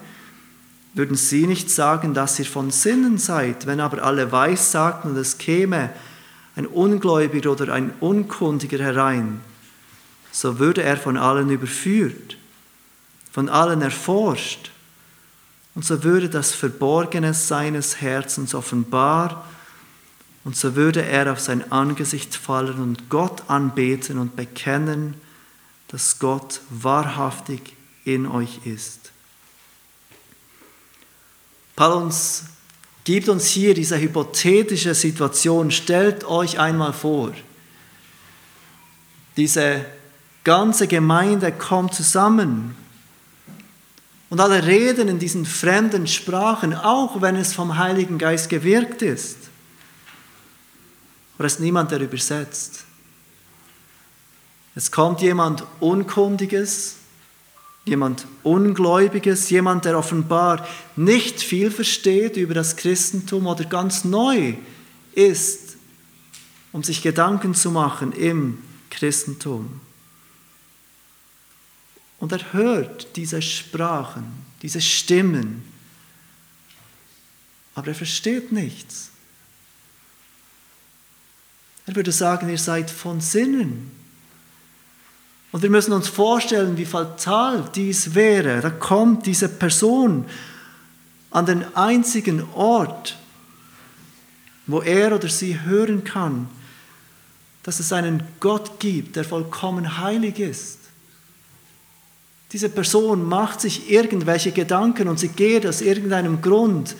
würden 0.93 1.15
sie 1.15 1.47
nicht 1.47 1.69
sagen, 1.69 2.13
dass 2.13 2.39
ihr 2.39 2.45
von 2.45 2.71
Sinnen 2.71 3.17
seid, 3.17 3.65
wenn 3.67 3.79
aber 3.79 4.03
alle 4.03 4.31
weiß 4.31 4.71
sagten 4.71 5.11
und 5.11 5.17
es 5.17 5.37
käme 5.37 5.89
ein 6.55 6.67
Ungläubiger 6.67 7.51
oder 7.51 7.73
ein 7.73 7.93
Unkundiger 7.99 8.79
herein, 8.79 9.39
so 10.31 10.59
würde 10.59 10.83
er 10.83 10.97
von 10.97 11.17
allen 11.17 11.49
überführt, 11.49 12.37
von 13.31 13.49
allen 13.49 13.81
erforscht, 13.81 14.71
und 15.73 15.85
so 15.85 16.03
würde 16.03 16.27
das 16.27 16.53
Verborgene 16.53 17.33
seines 17.33 18.01
Herzens 18.01 18.53
offenbar, 18.53 19.45
und 20.43 20.55
so 20.55 20.75
würde 20.75 21.05
er 21.05 21.31
auf 21.31 21.39
sein 21.39 21.71
Angesicht 21.71 22.35
fallen 22.35 22.81
und 22.81 23.09
Gott 23.09 23.43
anbeten 23.47 24.17
und 24.17 24.35
bekennen, 24.35 25.15
dass 25.89 26.19
Gott 26.19 26.61
wahrhaftig 26.69 27.75
in 28.05 28.25
euch 28.25 28.65
ist. 28.65 29.11
Paulus 31.75 32.43
gibt 33.03 33.29
uns 33.29 33.47
hier 33.47 33.73
diese 33.73 33.99
hypothetische 33.99 34.95
Situation. 34.95 35.71
Stellt 35.71 36.23
euch 36.23 36.59
einmal 36.59 36.93
vor, 36.93 37.33
diese 39.37 39.85
ganze 40.43 40.87
Gemeinde 40.87 41.51
kommt 41.51 41.93
zusammen 41.93 42.75
und 44.29 44.39
alle 44.39 44.65
reden 44.65 45.07
in 45.07 45.19
diesen 45.19 45.45
fremden 45.45 46.07
Sprachen, 46.07 46.73
auch 46.73 47.21
wenn 47.21 47.35
es 47.35 47.53
vom 47.53 47.77
Heiligen 47.77 48.17
Geist 48.17 48.49
gewirkt 48.49 49.01
ist. 49.01 49.50
Aber 51.41 51.47
es 51.47 51.53
ist 51.53 51.59
niemand, 51.59 51.89
der 51.89 51.99
übersetzt. 52.01 52.83
Es 54.75 54.91
kommt 54.91 55.21
jemand 55.21 55.63
Unkundiges, 55.79 56.97
jemand 57.83 58.27
Ungläubiges, 58.43 59.49
jemand, 59.49 59.85
der 59.85 59.97
offenbar 59.97 60.67
nicht 60.95 61.41
viel 61.41 61.71
versteht 61.71 62.37
über 62.37 62.53
das 62.53 62.75
Christentum 62.75 63.47
oder 63.47 63.65
ganz 63.65 64.03
neu 64.03 64.53
ist, 65.13 65.77
um 66.73 66.83
sich 66.83 67.01
Gedanken 67.01 67.55
zu 67.55 67.71
machen 67.71 68.11
im 68.11 68.59
Christentum. 68.91 69.81
Und 72.19 72.33
er 72.33 72.53
hört 72.53 73.15
diese 73.15 73.41
Sprachen, 73.41 74.31
diese 74.61 74.79
Stimmen, 74.79 75.63
aber 77.73 77.87
er 77.87 77.95
versteht 77.95 78.51
nichts. 78.51 79.10
Er 81.91 81.97
würde 81.97 82.13
sagen, 82.13 82.47
ihr 82.47 82.57
seid 82.57 82.89
von 82.89 83.19
Sinnen. 83.19 83.91
Und 85.51 85.61
wir 85.61 85.69
müssen 85.69 85.91
uns 85.91 86.07
vorstellen, 86.07 86.77
wie 86.77 86.85
fatal 86.85 87.69
dies 87.75 88.15
wäre. 88.15 88.61
Da 88.61 88.69
kommt 88.69 89.25
diese 89.25 89.49
Person 89.49 90.23
an 91.31 91.45
den 91.45 91.65
einzigen 91.75 92.43
Ort, 92.53 93.17
wo 94.67 94.79
er 94.79 95.13
oder 95.13 95.27
sie 95.27 95.59
hören 95.59 96.05
kann, 96.05 96.47
dass 97.63 97.81
es 97.81 97.91
einen 97.91 98.23
Gott 98.39 98.79
gibt, 98.79 99.17
der 99.17 99.25
vollkommen 99.25 99.97
heilig 99.97 100.39
ist. 100.39 100.79
Diese 102.53 102.69
Person 102.69 103.27
macht 103.27 103.59
sich 103.59 103.91
irgendwelche 103.91 104.53
Gedanken 104.53 105.09
und 105.09 105.19
sie 105.19 105.27
geht 105.27 105.67
aus 105.67 105.81
irgendeinem 105.81 106.41
Grund 106.41 106.95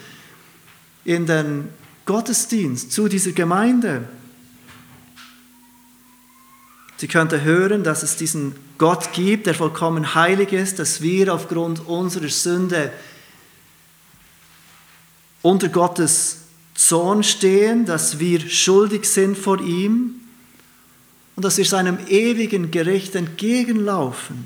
in 1.05 1.25
den 1.27 1.69
Gottesdienst 2.05 2.91
zu 2.91 3.07
dieser 3.07 3.31
Gemeinde. 3.31 4.09
Sie 7.01 7.07
könnte 7.07 7.41
hören, 7.41 7.83
dass 7.83 8.03
es 8.03 8.15
diesen 8.15 8.53
Gott 8.77 9.11
gibt, 9.13 9.47
der 9.47 9.55
vollkommen 9.55 10.13
heilig 10.13 10.53
ist, 10.53 10.77
dass 10.77 11.01
wir 11.01 11.33
aufgrund 11.33 11.87
unserer 11.87 12.29
Sünde 12.29 12.93
unter 15.41 15.69
Gottes 15.69 16.41
Zorn 16.75 17.23
stehen, 17.23 17.87
dass 17.87 18.19
wir 18.19 18.39
schuldig 18.47 19.05
sind 19.05 19.35
vor 19.35 19.59
ihm 19.61 20.13
und 21.35 21.43
dass 21.43 21.57
wir 21.57 21.65
seinem 21.65 21.97
ewigen 22.07 22.69
Gericht 22.69 23.15
entgegenlaufen. 23.15 24.45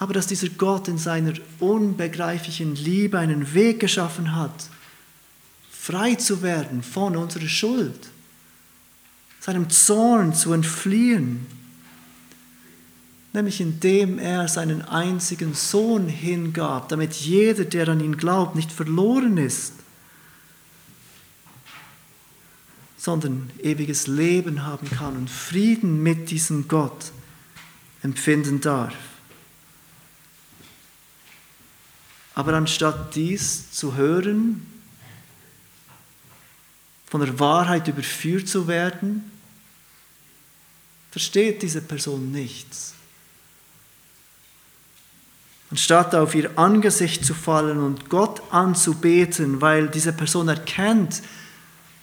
Aber 0.00 0.14
dass 0.14 0.26
dieser 0.26 0.48
Gott 0.48 0.88
in 0.88 0.98
seiner 0.98 1.34
unbegreiflichen 1.60 2.74
Liebe 2.74 3.20
einen 3.20 3.54
Weg 3.54 3.78
geschaffen 3.78 4.34
hat, 4.34 4.68
frei 5.70 6.16
zu 6.16 6.42
werden 6.42 6.82
von 6.82 7.14
unserer 7.14 7.46
Schuld 7.46 8.10
seinem 9.46 9.70
Zorn 9.70 10.34
zu 10.34 10.52
entfliehen, 10.52 11.46
nämlich 13.32 13.60
indem 13.60 14.18
er 14.18 14.48
seinen 14.48 14.82
einzigen 14.82 15.54
Sohn 15.54 16.08
hingab, 16.08 16.88
damit 16.88 17.14
jeder, 17.14 17.64
der 17.64 17.86
an 17.86 18.00
ihn 18.00 18.16
glaubt, 18.16 18.56
nicht 18.56 18.72
verloren 18.72 19.36
ist, 19.36 19.74
sondern 22.98 23.50
ewiges 23.62 24.08
Leben 24.08 24.64
haben 24.64 24.90
kann 24.90 25.16
und 25.16 25.30
Frieden 25.30 26.02
mit 26.02 26.28
diesem 26.32 26.66
Gott 26.66 27.12
empfinden 28.02 28.60
darf. 28.60 28.94
Aber 32.34 32.52
anstatt 32.54 33.14
dies 33.14 33.70
zu 33.70 33.94
hören, 33.94 34.66
von 37.06 37.20
der 37.20 37.38
Wahrheit 37.38 37.86
überführt 37.86 38.48
zu 38.48 38.66
werden, 38.66 39.30
versteht 41.16 41.62
diese 41.62 41.80
Person 41.80 42.30
nichts. 42.30 42.92
Anstatt 45.70 46.14
auf 46.14 46.34
ihr 46.34 46.50
Angesicht 46.58 47.24
zu 47.24 47.32
fallen 47.32 47.78
und 47.78 48.10
Gott 48.10 48.42
anzubeten, 48.50 49.62
weil 49.62 49.88
diese 49.88 50.12
Person 50.12 50.48
erkennt, 50.48 51.22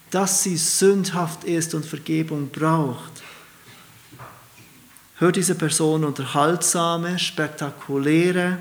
dass 0.09 0.41
sie 0.41 0.57
sündhaft 0.57 1.43
ist 1.43 1.75
und 1.75 1.85
Vergebung 1.85 2.49
braucht, 2.49 3.21
hört 5.17 5.35
diese 5.35 5.53
Person 5.53 6.05
unterhaltsame, 6.05 7.19
spektakuläre, 7.19 8.57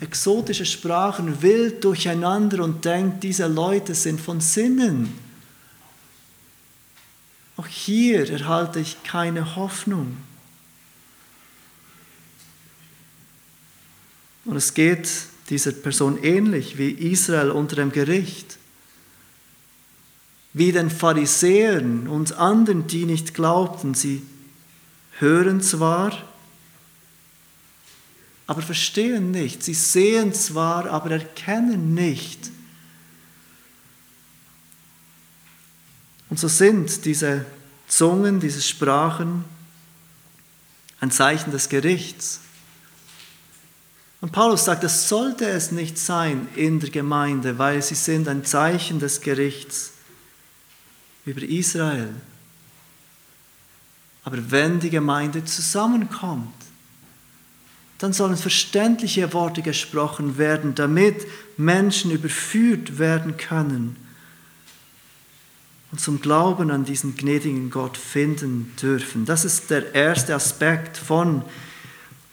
exotische 0.00 0.66
Sprachen 0.66 1.40
wild 1.40 1.84
durcheinander 1.84 2.64
und 2.64 2.84
denkt, 2.84 3.22
diese 3.22 3.46
Leute 3.46 3.94
sind 3.94 4.20
von 4.20 4.40
Sinnen. 4.40 5.29
Auch 7.60 7.66
hier 7.66 8.30
erhalte 8.30 8.80
ich 8.80 9.02
keine 9.02 9.54
Hoffnung. 9.54 10.16
Und 14.46 14.56
es 14.56 14.72
geht 14.72 15.10
dieser 15.50 15.72
Person 15.72 16.16
ähnlich 16.22 16.78
wie 16.78 16.90
Israel 16.90 17.50
unter 17.50 17.76
dem 17.76 17.92
Gericht, 17.92 18.56
wie 20.54 20.72
den 20.72 20.88
Pharisäern 20.88 22.08
und 22.08 22.32
anderen, 22.32 22.86
die 22.86 23.04
nicht 23.04 23.34
glaubten. 23.34 23.92
Sie 23.92 24.22
hören 25.18 25.60
zwar, 25.60 26.16
aber 28.46 28.62
verstehen 28.62 29.32
nicht. 29.32 29.62
Sie 29.62 29.74
sehen 29.74 30.32
zwar, 30.32 30.86
aber 30.86 31.10
erkennen 31.10 31.92
nicht. 31.92 32.50
Und 36.30 36.38
so 36.38 36.48
sind 36.48 37.04
diese 37.04 37.44
Zungen, 37.88 38.38
diese 38.40 38.62
Sprachen 38.62 39.44
ein 41.00 41.10
Zeichen 41.10 41.50
des 41.50 41.68
Gerichts. 41.68 42.40
Und 44.20 44.32
Paulus 44.32 44.66
sagt, 44.66 44.84
das 44.84 45.08
sollte 45.08 45.46
es 45.46 45.72
nicht 45.72 45.98
sein 45.98 46.46
in 46.54 46.78
der 46.78 46.90
Gemeinde, 46.90 47.58
weil 47.58 47.82
sie 47.82 47.94
sind 47.94 48.28
ein 48.28 48.44
Zeichen 48.44 49.00
des 49.00 49.20
Gerichts 49.22 49.92
über 51.24 51.42
Israel. 51.42 52.10
Aber 54.22 54.50
wenn 54.50 54.78
die 54.78 54.90
Gemeinde 54.90 55.44
zusammenkommt, 55.44 56.54
dann 57.98 58.12
sollen 58.12 58.36
verständliche 58.36 59.32
Worte 59.32 59.62
gesprochen 59.62 60.38
werden, 60.38 60.74
damit 60.74 61.26
Menschen 61.56 62.10
überführt 62.10 62.98
werden 62.98 63.36
können 63.36 63.96
und 65.92 66.00
zum 66.00 66.20
Glauben 66.20 66.70
an 66.70 66.84
diesen 66.84 67.16
gnädigen 67.16 67.70
Gott 67.70 67.96
finden 67.96 68.72
dürfen. 68.80 69.24
Das 69.24 69.44
ist 69.44 69.70
der 69.70 69.94
erste 69.94 70.34
Aspekt 70.34 70.96
von 70.96 71.42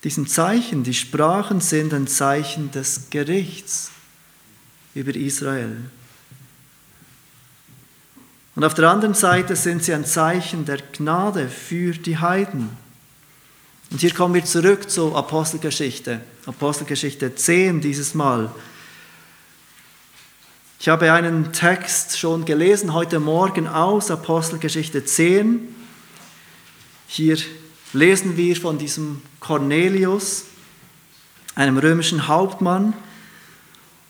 diesem 0.04 0.28
Zeichen. 0.28 0.84
Die 0.84 0.94
Sprachen 0.94 1.60
sind 1.60 1.94
ein 1.94 2.08
Zeichen 2.08 2.72
des 2.72 3.10
Gerichts 3.10 3.92
über 4.94 5.16
Israel. 5.16 5.76
Und 8.56 8.64
auf 8.64 8.74
der 8.74 8.90
anderen 8.90 9.14
Seite 9.14 9.56
sind 9.56 9.84
sie 9.84 9.94
ein 9.94 10.06
Zeichen 10.06 10.66
der 10.66 10.80
Gnade 10.92 11.48
für 11.48 11.94
die 11.94 12.18
Heiden. 12.18 12.70
Und 13.92 14.02
hier 14.02 14.14
kommen 14.14 14.34
wir 14.34 14.44
zurück 14.44 14.90
zur 14.90 15.16
Apostelgeschichte, 15.16 16.22
Apostelgeschichte 16.46 17.36
10 17.36 17.82
dieses 17.82 18.14
Mal. 18.14 18.52
Ich 20.80 20.90
habe 20.90 21.12
einen 21.12 21.54
Text 21.54 22.20
schon 22.20 22.46
gelesen 22.46 22.94
heute 22.94 23.20
Morgen 23.20 23.68
aus 23.68 24.12
Apostelgeschichte 24.12 25.04
10. 25.04 25.76
Hier 27.08 27.36
lesen 27.94 28.38
wir 28.38 28.56
von 28.56 28.78
diesem 28.78 29.24
Cornelius, 29.40 30.44
einem 31.56 31.80
römischen 31.80 32.28
Hauptmann. 32.28 32.94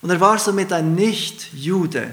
Und 0.02 0.10
er 0.10 0.20
war 0.20 0.40
somit 0.40 0.74
ein 0.74 0.94
Nicht-Jude. 0.94 2.12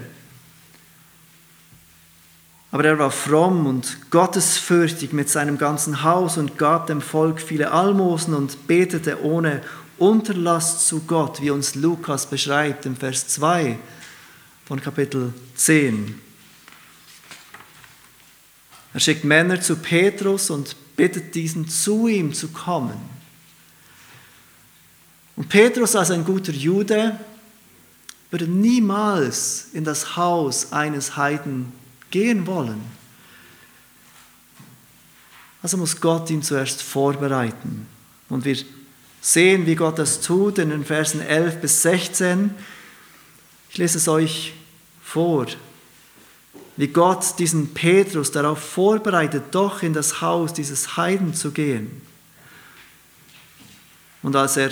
Aber 2.71 2.85
er 2.85 2.97
war 2.97 3.11
fromm 3.11 3.65
und 3.65 4.09
gottesfürchtig 4.09 5.11
mit 5.11 5.29
seinem 5.29 5.57
ganzen 5.57 6.01
Haus 6.01 6.37
und 6.37 6.57
gab 6.57 6.87
dem 6.87 7.01
Volk 7.01 7.41
viele 7.41 7.71
Almosen 7.71 8.33
und 8.33 8.67
betete 8.67 9.21
ohne 9.21 9.61
Unterlass 9.97 10.87
zu 10.87 11.01
Gott, 11.01 11.41
wie 11.41 11.51
uns 11.51 11.75
Lukas 11.75 12.25
beschreibt 12.25 12.85
im 12.85 12.95
Vers 12.95 13.27
2 13.27 13.77
von 14.65 14.81
Kapitel 14.81 15.33
10. 15.55 16.19
Er 18.93 18.99
schickt 18.99 19.23
Männer 19.23 19.61
zu 19.61 19.75
Petrus 19.75 20.49
und 20.49 20.75
bittet 20.95 21.35
diesen, 21.35 21.67
zu 21.67 22.07
ihm 22.07 22.33
zu 22.33 22.47
kommen. 22.47 22.97
Und 25.35 25.49
Petrus 25.49 25.95
als 25.95 26.11
ein 26.11 26.23
guter 26.23 26.53
Jude 26.53 27.19
würde 28.31 28.47
niemals 28.47 29.67
in 29.73 29.83
das 29.83 30.15
Haus 30.15 30.71
eines 30.71 31.15
Heiden 31.15 31.71
gehen 32.09 32.47
wollen. 32.47 32.81
Also 35.61 35.77
muss 35.77 35.99
Gott 35.99 36.29
ihn 36.29 36.41
zuerst 36.41 36.81
vorbereiten. 36.81 37.85
Und 38.29 38.45
wir 38.45 38.57
sehen, 39.21 39.65
wie 39.65 39.75
Gott 39.75 39.99
das 39.99 40.21
tut 40.21 40.57
in 40.57 40.69
den 40.69 40.85
Versen 40.85 41.21
11 41.21 41.61
bis 41.61 41.81
16. 41.81 42.51
Ich 43.75 43.79
lese 43.79 43.97
es 43.97 44.07
euch 44.07 44.53
vor. 45.03 45.47
wie 46.77 46.87
Gott 46.87 47.37
diesen 47.39 47.73
Petrus 47.73 48.31
darauf 48.31 48.59
vorbereitet, 48.59 49.43
doch 49.51 49.83
in 49.83 49.91
das 49.91 50.21
Haus 50.21 50.53
dieses 50.53 50.95
Heiden 50.95 51.33
zu 51.33 51.51
gehen. 51.51 52.01
Und 54.23 54.33
als 54.37 54.55
er 54.55 54.69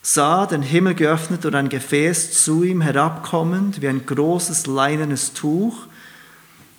sah 0.00 0.46
den 0.46 0.62
Himmel 0.62 0.94
geöffnet 0.94 1.44
und 1.44 1.54
ein 1.54 1.68
Gefäß 1.68 2.44
zu 2.44 2.62
ihm 2.62 2.80
herabkommend, 2.80 3.82
wie 3.82 3.88
ein 3.88 4.06
großes 4.06 4.66
leinenes 4.66 5.34
Tuch, 5.34 5.76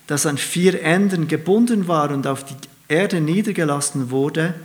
das 0.07 0.25
an 0.25 0.39
vier 0.39 0.81
Enden 0.81 1.27
gebunden 1.27 1.87
war 1.87 2.09
und 2.09 2.25
auf 2.25 2.43
die 2.43 2.55
Erde 2.87 3.21
niedergelassen 3.21 4.09
wurde, 4.09 4.55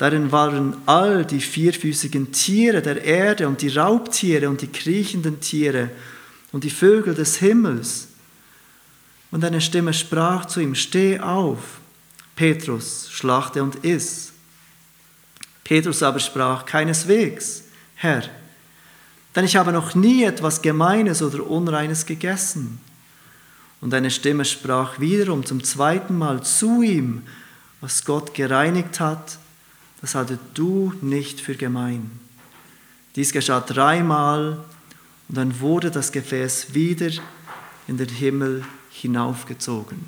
darin 0.00 0.32
waren 0.32 0.78
all 0.86 1.26
die 1.26 1.42
vierfüßigen 1.42 2.32
Tiere 2.32 2.80
der 2.80 3.04
Erde 3.04 3.46
und 3.46 3.60
die 3.60 3.68
Raubtiere 3.68 4.48
und 4.48 4.62
die 4.62 4.72
kriechenden 4.72 5.40
Tiere 5.40 5.90
und 6.52 6.64
die 6.64 6.70
Vögel 6.70 7.14
des 7.14 7.36
Himmels. 7.36 8.08
Und 9.30 9.44
eine 9.44 9.60
Stimme 9.60 9.92
sprach 9.92 10.46
zu 10.46 10.60
ihm, 10.60 10.74
steh 10.74 11.20
auf, 11.20 11.80
Petrus, 12.34 13.10
schlachte 13.12 13.62
und 13.62 13.84
iss. 13.84 14.32
Petrus 15.64 16.02
aber 16.02 16.18
sprach, 16.18 16.64
keineswegs, 16.64 17.64
Herr, 17.94 18.22
denn 19.36 19.44
ich 19.44 19.56
habe 19.56 19.70
noch 19.70 19.94
nie 19.94 20.24
etwas 20.24 20.62
Gemeines 20.62 21.20
oder 21.20 21.46
Unreines 21.46 22.06
gegessen. 22.06 22.80
Und 23.82 23.92
eine 23.92 24.10
Stimme 24.10 24.46
sprach 24.46 24.98
wiederum 24.98 25.44
zum 25.44 25.62
zweiten 25.62 26.16
Mal 26.16 26.42
zu 26.42 26.80
ihm, 26.80 27.20
was 27.82 28.06
Gott 28.06 28.32
gereinigt 28.32 28.98
hat, 28.98 29.36
das 30.00 30.14
halte 30.14 30.38
du 30.54 30.92
nicht 31.00 31.40
für 31.40 31.54
gemein. 31.54 32.10
Dies 33.16 33.32
geschah 33.32 33.60
dreimal 33.60 34.64
und 35.28 35.36
dann 35.36 35.60
wurde 35.60 35.90
das 35.90 36.12
Gefäß 36.12 36.74
wieder 36.74 37.10
in 37.86 37.96
den 37.96 38.08
Himmel 38.08 38.64
hinaufgezogen. 38.90 40.04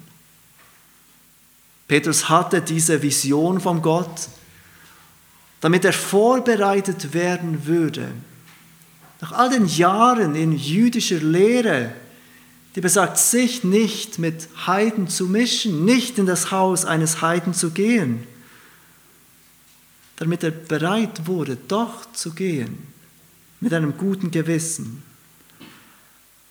Petrus 1.88 2.28
hatte 2.28 2.62
diese 2.62 3.02
Vision 3.02 3.60
von 3.60 3.82
Gott, 3.82 4.28
damit 5.60 5.84
er 5.84 5.92
vorbereitet 5.92 7.12
werden 7.12 7.66
würde. 7.66 8.08
Nach 9.20 9.32
all 9.32 9.50
den 9.50 9.66
Jahren 9.66 10.34
in 10.34 10.52
jüdischer 10.52 11.18
Lehre 11.18 11.92
die 12.74 12.80
besagt, 12.80 13.18
sich 13.18 13.64
nicht 13.64 14.18
mit 14.18 14.48
Heiden 14.66 15.08
zu 15.08 15.26
mischen, 15.26 15.84
nicht 15.84 16.18
in 16.18 16.26
das 16.26 16.50
Haus 16.50 16.84
eines 16.84 17.20
Heiden 17.20 17.52
zu 17.52 17.70
gehen, 17.70 18.26
damit 20.22 20.44
er 20.44 20.52
bereit 20.52 21.26
wurde, 21.26 21.56
doch 21.56 22.12
zu 22.12 22.32
gehen, 22.32 22.78
mit 23.60 23.74
einem 23.74 23.96
guten 23.96 24.30
Gewissen. 24.30 25.02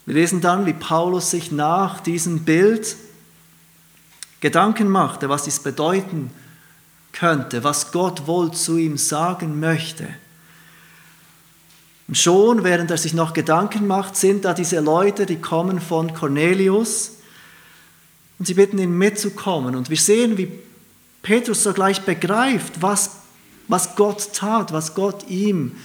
Wir 0.05 0.15
lesen 0.15 0.41
dann, 0.41 0.65
wie 0.65 0.73
Paulus 0.73 1.31
sich 1.31 1.53
nach 1.53 2.01
diesem 2.01 2.43
Bild 2.43 2.97
Gedanken 4.41 4.89
machte, 4.89 5.29
was 5.29 5.43
dies 5.43 5.59
bedeuten 5.59 6.31
könnte, 7.13 7.63
was 7.63 7.93
Gott 7.93 8.27
wohl 8.27 8.51
zu 8.51 8.75
ihm 8.75 8.97
sagen 8.97 9.61
möchte. 9.61 10.05
Und 12.09 12.17
schon, 12.17 12.65
während 12.65 12.91
er 12.91 12.97
sich 12.97 13.13
noch 13.13 13.31
Gedanken 13.31 13.87
macht, 13.87 14.17
sind 14.17 14.43
da 14.43 14.53
diese 14.53 14.81
Leute, 14.81 15.25
die 15.25 15.39
kommen 15.39 15.79
von 15.79 16.13
Cornelius 16.13 17.19
und 18.37 18.47
sie 18.47 18.55
bitten 18.55 18.79
ihn 18.79 18.97
mitzukommen. 18.97 19.77
Und 19.77 19.89
wir 19.89 19.95
sehen, 19.95 20.37
wie 20.37 20.51
Petrus 21.21 21.63
sogleich 21.63 22.01
begreift, 22.01 22.81
was, 22.81 23.20
was 23.67 23.95
Gott 23.95 24.33
tat, 24.33 24.71
was 24.73 24.93
Gott 24.95 25.27
ihm 25.29 25.75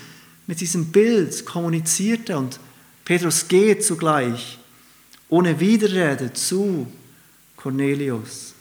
mit 0.46 0.60
diesem 0.60 0.92
Bild 0.92 1.44
kommunizierte. 1.46 2.36
Und 2.36 2.58
Petrus 3.04 3.48
geht 3.48 3.84
zugleich 3.84 4.58
ohne 5.28 5.58
Widerrede 5.58 6.32
zu 6.32 6.86
Cornelius. 7.56 8.54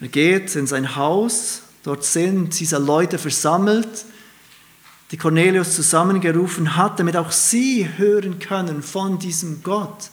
Er 0.00 0.08
geht 0.08 0.54
in 0.56 0.66
sein 0.66 0.96
Haus, 0.96 1.62
dort 1.82 2.04
sind 2.04 2.58
diese 2.58 2.78
Leute 2.78 3.18
versammelt 3.18 4.04
die 5.10 5.16
Cornelius 5.16 5.74
zusammengerufen 5.74 6.76
hat, 6.76 6.98
damit 6.98 7.16
auch 7.16 7.30
sie 7.30 7.88
hören 7.96 8.38
können 8.38 8.82
von 8.82 9.18
diesem 9.18 9.62
Gott 9.62 10.10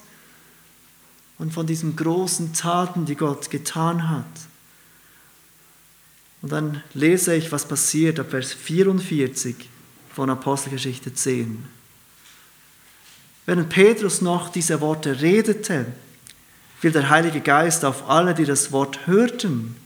und 1.40 1.52
von 1.52 1.66
diesen 1.66 1.96
großen 1.96 2.54
Taten, 2.54 3.06
die 3.06 3.16
Gott 3.16 3.50
getan 3.50 4.10
hat. 4.10 4.26
Und 6.44 6.52
dann 6.52 6.84
lese 6.94 7.34
ich, 7.34 7.54
was 7.54 7.66
passiert 7.66 8.20
ab 8.20 8.32
Vers 8.32 8.52
44 8.52 9.56
von 10.14 10.30
Apostelgeschichte 10.30 11.14
10. 11.14 11.64
Während 13.46 13.70
Petrus 13.70 14.22
noch 14.22 14.50
diese 14.50 14.82
Worte 14.82 15.22
redete, 15.22 15.86
fiel 16.80 16.92
der 16.92 17.10
Heilige 17.10 17.40
Geist 17.40 17.86
auf 17.86 18.10
alle, 18.10 18.34
die 18.34 18.44
das 18.44 18.74
Wort 18.74 19.08
hörten. 19.08 19.78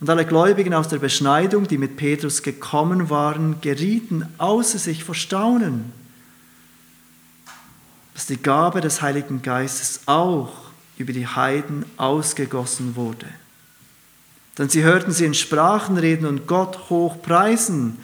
Und 0.00 0.08
alle 0.08 0.24
Gläubigen 0.24 0.72
aus 0.72 0.88
der 0.88 0.96
Beschneidung, 0.96 1.68
die 1.68 1.76
mit 1.76 1.98
Petrus 1.98 2.42
gekommen 2.42 3.10
waren, 3.10 3.60
gerieten 3.60 4.26
außer 4.38 4.78
sich 4.78 5.04
vor 5.04 5.14
Staunen, 5.14 5.92
dass 8.14 8.24
die 8.24 8.38
Gabe 8.38 8.80
des 8.80 9.02
Heiligen 9.02 9.42
Geistes 9.42 10.00
auch 10.06 10.54
über 10.96 11.12
die 11.12 11.26
Heiden 11.26 11.84
ausgegossen 11.98 12.96
wurde. 12.96 13.26
Denn 14.60 14.68
sie 14.68 14.82
hörten 14.82 15.10
sie 15.10 15.24
in 15.24 15.32
Sprachen 15.32 15.96
reden 15.96 16.26
und 16.26 16.46
Gott 16.46 16.90
hoch 16.90 17.22
preisen. 17.22 17.96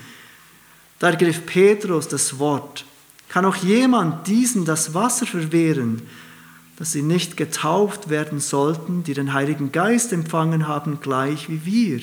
Da 0.97 1.11
ergriff 1.11 1.45
Petrus 1.45 2.07
das 2.07 2.39
Wort. 2.39 2.83
Kann 3.29 3.45
auch 3.45 3.57
jemand 3.57 4.25
diesen 4.25 4.65
das 4.65 4.95
Wasser 4.95 5.27
verwehren, 5.27 6.01
dass 6.77 6.93
sie 6.93 7.03
nicht 7.03 7.37
getauft 7.37 8.09
werden 8.09 8.39
sollten, 8.39 9.03
die 9.03 9.13
den 9.13 9.33
Heiligen 9.33 9.71
Geist 9.71 10.11
empfangen 10.11 10.67
haben, 10.67 10.99
gleich 10.99 11.47
wie 11.47 11.63
wir. 11.63 11.99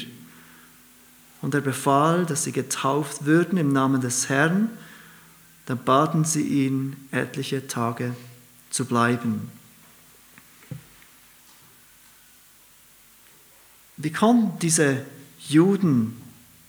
Und 1.42 1.52
er 1.56 1.60
befahl, 1.60 2.24
dass 2.24 2.44
sie 2.44 2.52
getauft 2.52 3.26
würden 3.26 3.58
im 3.58 3.72
Namen 3.72 4.02
des 4.02 4.28
Herrn. 4.28 4.70
Dann 5.66 5.82
baten 5.82 6.24
sie 6.24 6.42
ihn, 6.42 6.94
etliche 7.10 7.66
Tage 7.66 8.14
zu 8.70 8.84
bleiben. 8.84 9.50
Wie 13.96 14.12
konnten 14.12 14.58
diese 14.58 15.04
Juden, 15.48 16.20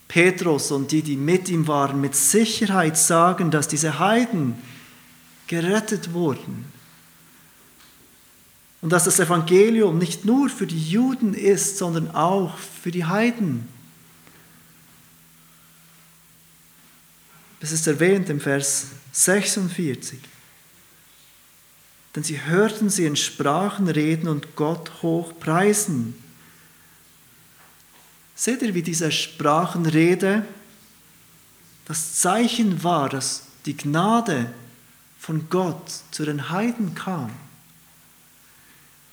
Petrus 0.07 0.71
und 0.71 0.91
die, 0.91 1.01
die 1.01 1.17
mit 1.17 1.49
ihm 1.49 1.67
waren, 1.67 1.99
mit 1.99 2.15
Sicherheit 2.15 2.97
sagen, 2.97 3.49
dass 3.49 3.67
diese 3.67 3.99
Heiden 3.99 4.55
gerettet 5.47 6.13
wurden? 6.13 6.65
Und 8.81 8.91
dass 8.91 9.05
das 9.05 9.19
Evangelium 9.19 9.97
nicht 9.97 10.25
nur 10.25 10.49
für 10.49 10.67
die 10.67 10.89
Juden 10.89 11.33
ist, 11.33 11.77
sondern 11.77 12.11
auch 12.11 12.55
für 12.57 12.91
die 12.91 13.05
Heiden. 13.05 13.67
Das 17.59 17.71
ist 17.71 17.87
erwähnt 17.87 18.29
im 18.29 18.39
Vers 18.39 18.89
46. 19.11 20.19
Denn 22.15 22.23
sie 22.23 22.45
hörten 22.45 22.91
sie 22.91 23.05
in 23.05 23.15
Sprachen 23.15 23.87
reden 23.87 24.27
und 24.27 24.55
Gott 24.55 25.01
hoch 25.01 25.33
preisen. 25.39 26.13
Seht 28.35 28.61
ihr, 28.61 28.73
wie 28.73 28.83
diese 28.83 29.11
Sprachenrede 29.11 30.45
das 31.85 32.15
Zeichen 32.15 32.83
war, 32.83 33.09
dass 33.09 33.43
die 33.65 33.77
Gnade 33.77 34.51
von 35.19 35.49
Gott 35.49 35.91
zu 36.11 36.25
den 36.25 36.49
Heiden 36.49 36.95
kam? 36.95 37.31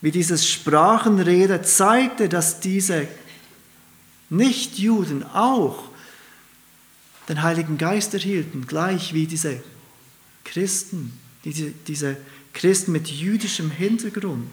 wie 0.02 0.10
dieses 0.10 0.46
Sprachenrede 0.48 1.62
zeigte, 1.62 2.28
dass 2.28 2.60
diese 2.60 3.08
Nichtjuden 4.28 5.22
auch 5.22 5.84
den 7.28 7.42
Heiligen 7.42 7.78
Geist 7.78 8.12
erhielten, 8.12 8.66
gleich 8.66 9.14
wie 9.14 9.26
diese 9.26 9.62
Christen, 10.44 11.18
diese, 11.44 11.70
diese 11.86 12.16
Christen 12.52 12.90
mit 12.90 13.08
jüdischem 13.08 13.70
Hintergrund. 13.70 14.50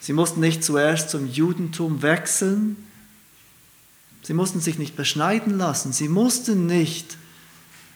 Sie 0.00 0.14
mussten 0.14 0.40
nicht 0.40 0.64
zuerst 0.64 1.10
zum 1.10 1.30
Judentum 1.30 2.02
wechseln, 2.02 2.76
sie 4.22 4.32
mussten 4.32 4.60
sich 4.60 4.78
nicht 4.78 4.96
beschneiden 4.96 5.58
lassen, 5.58 5.92
sie 5.92 6.08
mussten 6.08 6.66
nicht 6.66 7.18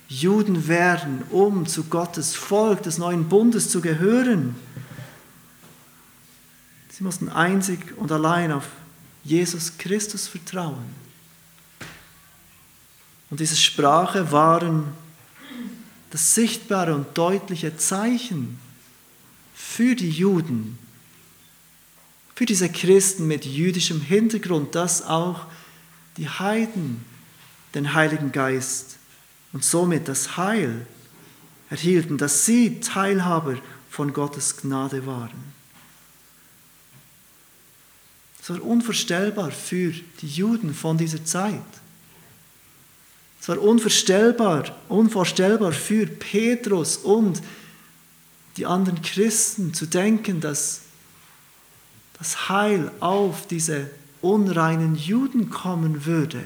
Juden 0.09 0.69
werden, 0.69 1.23
um 1.31 1.67
zu 1.67 1.85
Gottes 1.85 2.35
Volk 2.35 2.83
des 2.83 2.99
neuen 2.99 3.29
Bundes 3.29 3.71
zu 3.71 3.81
gehören. 3.81 4.55
Sie 6.91 7.03
mussten 7.03 7.31
einzig 7.31 7.97
und 7.97 8.13
allein 8.13 8.53
auf 8.53 8.69
Jesus 9.25 9.79
Christus 9.79 10.29
vertrauen. 10.29 10.85
Und 13.31 13.41
diese 13.41 13.57
Sprache 13.57 14.31
waren 14.31 14.93
das 16.11 16.35
sichtbare 16.35 16.95
und 16.95 17.19
deutliche 17.19 17.77
Zeichen 17.77 18.61
für 19.55 19.97
die 19.97 20.11
Juden, 20.11 20.79
für 22.35 22.47
diese 22.47 22.69
Christen 22.69 23.27
mit 23.27 23.45
jüdischem 23.45 24.01
Hintergrund, 24.01 24.75
dass 24.75 25.03
auch 25.03 25.47
die 26.17 26.29
Heiden 26.29 27.05
den 27.75 27.95
Heiligen 27.95 28.33
Geist 28.33 28.99
und 29.53 29.65
somit 29.65 30.09
das 30.09 30.37
Heil 30.37 30.87
erhielten, 31.71 32.19
dass 32.19 32.45
sie 32.45 32.81
Teilhaber 32.81 33.59
von 33.91 34.13
Gottes 34.13 34.57
Gnade 34.57 35.07
waren. 35.07 35.55
Es 38.41 38.51
war 38.51 38.63
unvorstellbar 38.63 39.51
für 39.51 39.93
die 40.21 40.29
Juden 40.29 40.75
von 40.75 40.99
dieser 40.99 41.25
Zeit. 41.25 41.63
Es 43.41 43.49
war 43.49 43.61
unvorstellbar, 43.61 44.77
unvorstellbar 44.89 45.73
für 45.73 46.07
Petrus 46.07 46.97
und 46.99 47.43
die 48.57 48.67
anderen 48.67 49.03
Christen 49.03 49.75
zu 49.75 49.87
denken, 49.87 50.41
dass 50.41 50.84
das 52.19 52.49
Heil 52.49 52.91
auf 53.01 53.47
diese 53.47 53.91
unreinen 54.21 54.97
Juden 54.97 55.51
kommen 55.51 56.07
würde, 56.07 56.43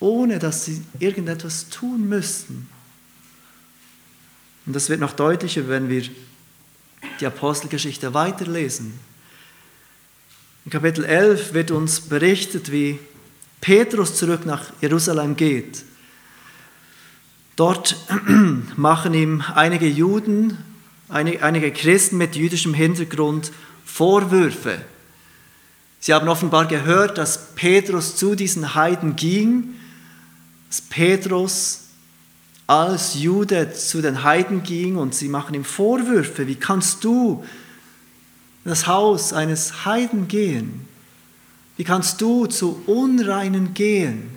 ohne 0.00 0.38
dass 0.38 0.64
sie 0.64 0.82
irgendetwas 0.98 1.70
tun 1.70 2.08
müssten. 2.08 2.68
Und 4.66 4.74
das 4.74 4.88
wird 4.88 5.00
noch 5.00 5.12
deutlicher, 5.12 5.68
wenn 5.68 5.88
wir 5.88 6.04
die 7.20 7.26
Apostelgeschichte 7.26 8.14
weiterlesen. 8.14 8.98
In 10.64 10.70
Kapitel 10.70 11.04
11 11.04 11.52
wird 11.52 11.70
uns 11.70 12.00
berichtet, 12.00 12.72
wie 12.72 12.98
Petrus 13.60 14.16
zurück 14.16 14.46
nach 14.46 14.72
Jerusalem 14.80 15.36
geht. 15.36 15.84
Dort 17.56 17.96
machen 18.76 19.14
ihm 19.14 19.42
einige 19.54 19.86
Juden, 19.86 20.58
einige 21.08 21.70
Christen 21.72 22.16
mit 22.16 22.34
jüdischem 22.34 22.74
Hintergrund 22.74 23.52
Vorwürfe. 23.84 24.80
Sie 26.00 26.12
haben 26.12 26.28
offenbar 26.28 26.66
gehört, 26.66 27.16
dass 27.18 27.54
Petrus 27.54 28.16
zu 28.16 28.34
diesen 28.34 28.74
Heiden 28.74 29.16
ging, 29.16 29.74
dass 30.68 30.82
Petrus 30.82 31.80
als 32.66 33.14
Jude 33.14 33.72
zu 33.72 34.02
den 34.02 34.22
Heiden 34.22 34.62
ging 34.62 34.96
und 34.96 35.14
sie 35.14 35.28
machen 35.28 35.54
ihm 35.54 35.64
Vorwürfe. 35.64 36.46
Wie 36.46 36.56
kannst 36.56 37.04
du 37.04 37.44
in 38.64 38.70
das 38.70 38.86
Haus 38.86 39.32
eines 39.32 39.84
Heiden 39.84 40.28
gehen? 40.28 40.86
Wie 41.76 41.84
kannst 41.84 42.20
du 42.20 42.46
zu 42.46 42.82
Unreinen 42.86 43.74
gehen? 43.74 44.30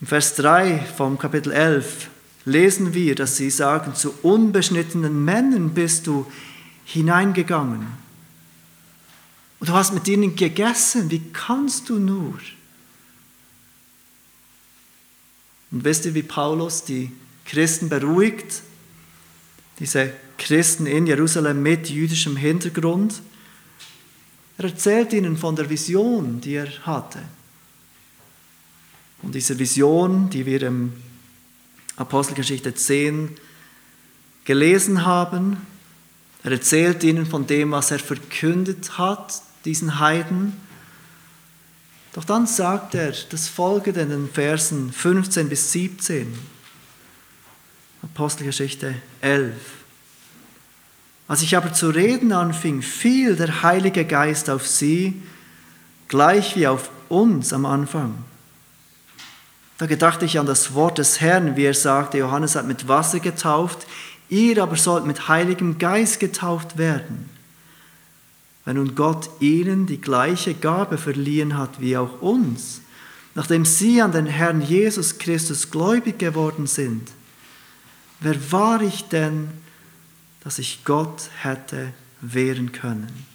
Im 0.00 0.06
Vers 0.06 0.34
3 0.36 0.84
vom 0.96 1.18
Kapitel 1.18 1.52
11 1.52 2.08
lesen 2.44 2.94
wir, 2.94 3.14
dass 3.14 3.36
sie 3.36 3.50
sagen, 3.50 3.94
zu 3.94 4.14
unbeschnittenen 4.22 5.24
Männern 5.24 5.70
bist 5.70 6.06
du 6.06 6.26
hineingegangen. 6.88 7.86
Und 9.60 9.68
du 9.68 9.74
hast 9.74 9.92
mit 9.92 10.08
ihnen 10.08 10.34
gegessen. 10.36 11.10
Wie 11.10 11.22
kannst 11.32 11.90
du 11.90 11.98
nur? 11.98 12.38
Und 15.70 15.84
wisst 15.84 16.06
ihr, 16.06 16.14
wie 16.14 16.22
Paulus 16.22 16.84
die 16.84 17.12
Christen 17.44 17.90
beruhigt? 17.90 18.62
Diese 19.78 20.14
Christen 20.38 20.86
in 20.86 21.06
Jerusalem 21.06 21.62
mit 21.62 21.90
jüdischem 21.90 22.36
Hintergrund. 22.36 23.20
Er 24.56 24.64
erzählt 24.64 25.12
ihnen 25.12 25.36
von 25.36 25.56
der 25.56 25.68
Vision, 25.68 26.40
die 26.40 26.54
er 26.54 26.86
hatte. 26.86 27.20
Und 29.22 29.34
diese 29.34 29.58
Vision, 29.58 30.30
die 30.30 30.46
wir 30.46 30.62
im 30.62 30.94
Apostelgeschichte 31.96 32.74
10 32.74 33.36
gelesen 34.44 35.04
haben, 35.04 35.58
er 36.48 36.52
erzählt 36.52 37.04
ihnen 37.04 37.26
von 37.26 37.46
dem, 37.46 37.72
was 37.72 37.90
er 37.90 37.98
verkündet 37.98 38.96
hat, 38.96 39.42
diesen 39.64 39.98
Heiden. 39.98 40.54
Doch 42.14 42.24
dann 42.24 42.46
sagt 42.46 42.94
er 42.94 43.12
das 43.30 43.48
folgende 43.48 44.00
in 44.00 44.10
den 44.10 44.30
Versen 44.30 44.92
15 44.92 45.48
bis 45.48 45.72
17, 45.72 46.38
Apostelgeschichte 48.02 48.94
11. 49.20 49.54
Als 51.26 51.42
ich 51.42 51.56
aber 51.56 51.72
zu 51.74 51.90
reden 51.90 52.32
anfing, 52.32 52.80
fiel 52.80 53.36
der 53.36 53.62
Heilige 53.62 54.06
Geist 54.06 54.48
auf 54.48 54.66
sie, 54.66 55.20
gleich 56.08 56.56
wie 56.56 56.66
auf 56.66 56.90
uns 57.10 57.52
am 57.52 57.66
Anfang. 57.66 58.24
Da 59.76 59.86
gedachte 59.86 60.24
ich 60.24 60.38
an 60.38 60.46
das 60.46 60.74
Wort 60.74 60.98
des 60.98 61.20
Herrn, 61.20 61.56
wie 61.56 61.64
er 61.64 61.74
sagte, 61.74 62.18
Johannes 62.18 62.56
hat 62.56 62.66
mit 62.66 62.88
Wasser 62.88 63.20
getauft, 63.20 63.86
ihr 64.28 64.62
aber 64.62 64.76
sollt 64.76 65.06
mit 65.06 65.28
Heiligem 65.28 65.78
Geist 65.78 66.20
getauft 66.20 66.78
werden. 66.78 67.28
Wenn 68.64 68.76
nun 68.76 68.94
Gott 68.94 69.30
ihnen 69.40 69.86
die 69.86 70.00
gleiche 70.00 70.54
Gabe 70.54 70.98
verliehen 70.98 71.56
hat 71.56 71.80
wie 71.80 71.96
auch 71.96 72.20
uns, 72.20 72.82
nachdem 73.34 73.64
sie 73.64 74.02
an 74.02 74.12
den 74.12 74.26
Herrn 74.26 74.60
Jesus 74.60 75.18
Christus 75.18 75.70
gläubig 75.70 76.18
geworden 76.18 76.66
sind, 76.66 77.10
wer 78.20 78.52
war 78.52 78.82
ich 78.82 79.04
denn, 79.04 79.48
dass 80.44 80.58
ich 80.58 80.84
Gott 80.84 81.30
hätte 81.42 81.92
wehren 82.20 82.72
können? 82.72 83.26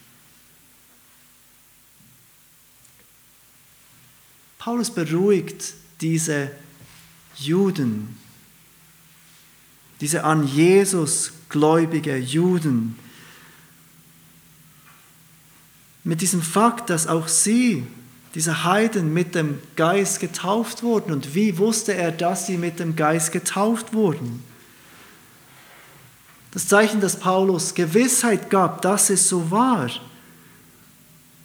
Paulus 4.58 4.90
beruhigt 4.90 5.74
diese 6.00 6.50
Juden, 7.36 8.16
diese 10.04 10.22
an 10.22 10.46
Jesus 10.46 11.32
gläubige 11.48 12.18
Juden, 12.18 12.98
mit 16.02 16.20
diesem 16.20 16.42
Fakt, 16.42 16.90
dass 16.90 17.06
auch 17.06 17.26
sie, 17.26 17.86
diese 18.34 18.64
Heiden, 18.64 19.14
mit 19.14 19.34
dem 19.34 19.60
Geist 19.76 20.20
getauft 20.20 20.82
wurden. 20.82 21.10
Und 21.10 21.34
wie 21.34 21.56
wusste 21.56 21.94
er, 21.94 22.12
dass 22.12 22.46
sie 22.46 22.58
mit 22.58 22.80
dem 22.80 22.96
Geist 22.96 23.32
getauft 23.32 23.94
wurden? 23.94 24.44
Das 26.50 26.68
Zeichen, 26.68 27.00
dass 27.00 27.18
Paulus 27.18 27.74
Gewissheit 27.74 28.50
gab, 28.50 28.82
dass 28.82 29.08
es 29.08 29.26
so 29.26 29.50
war, 29.50 29.88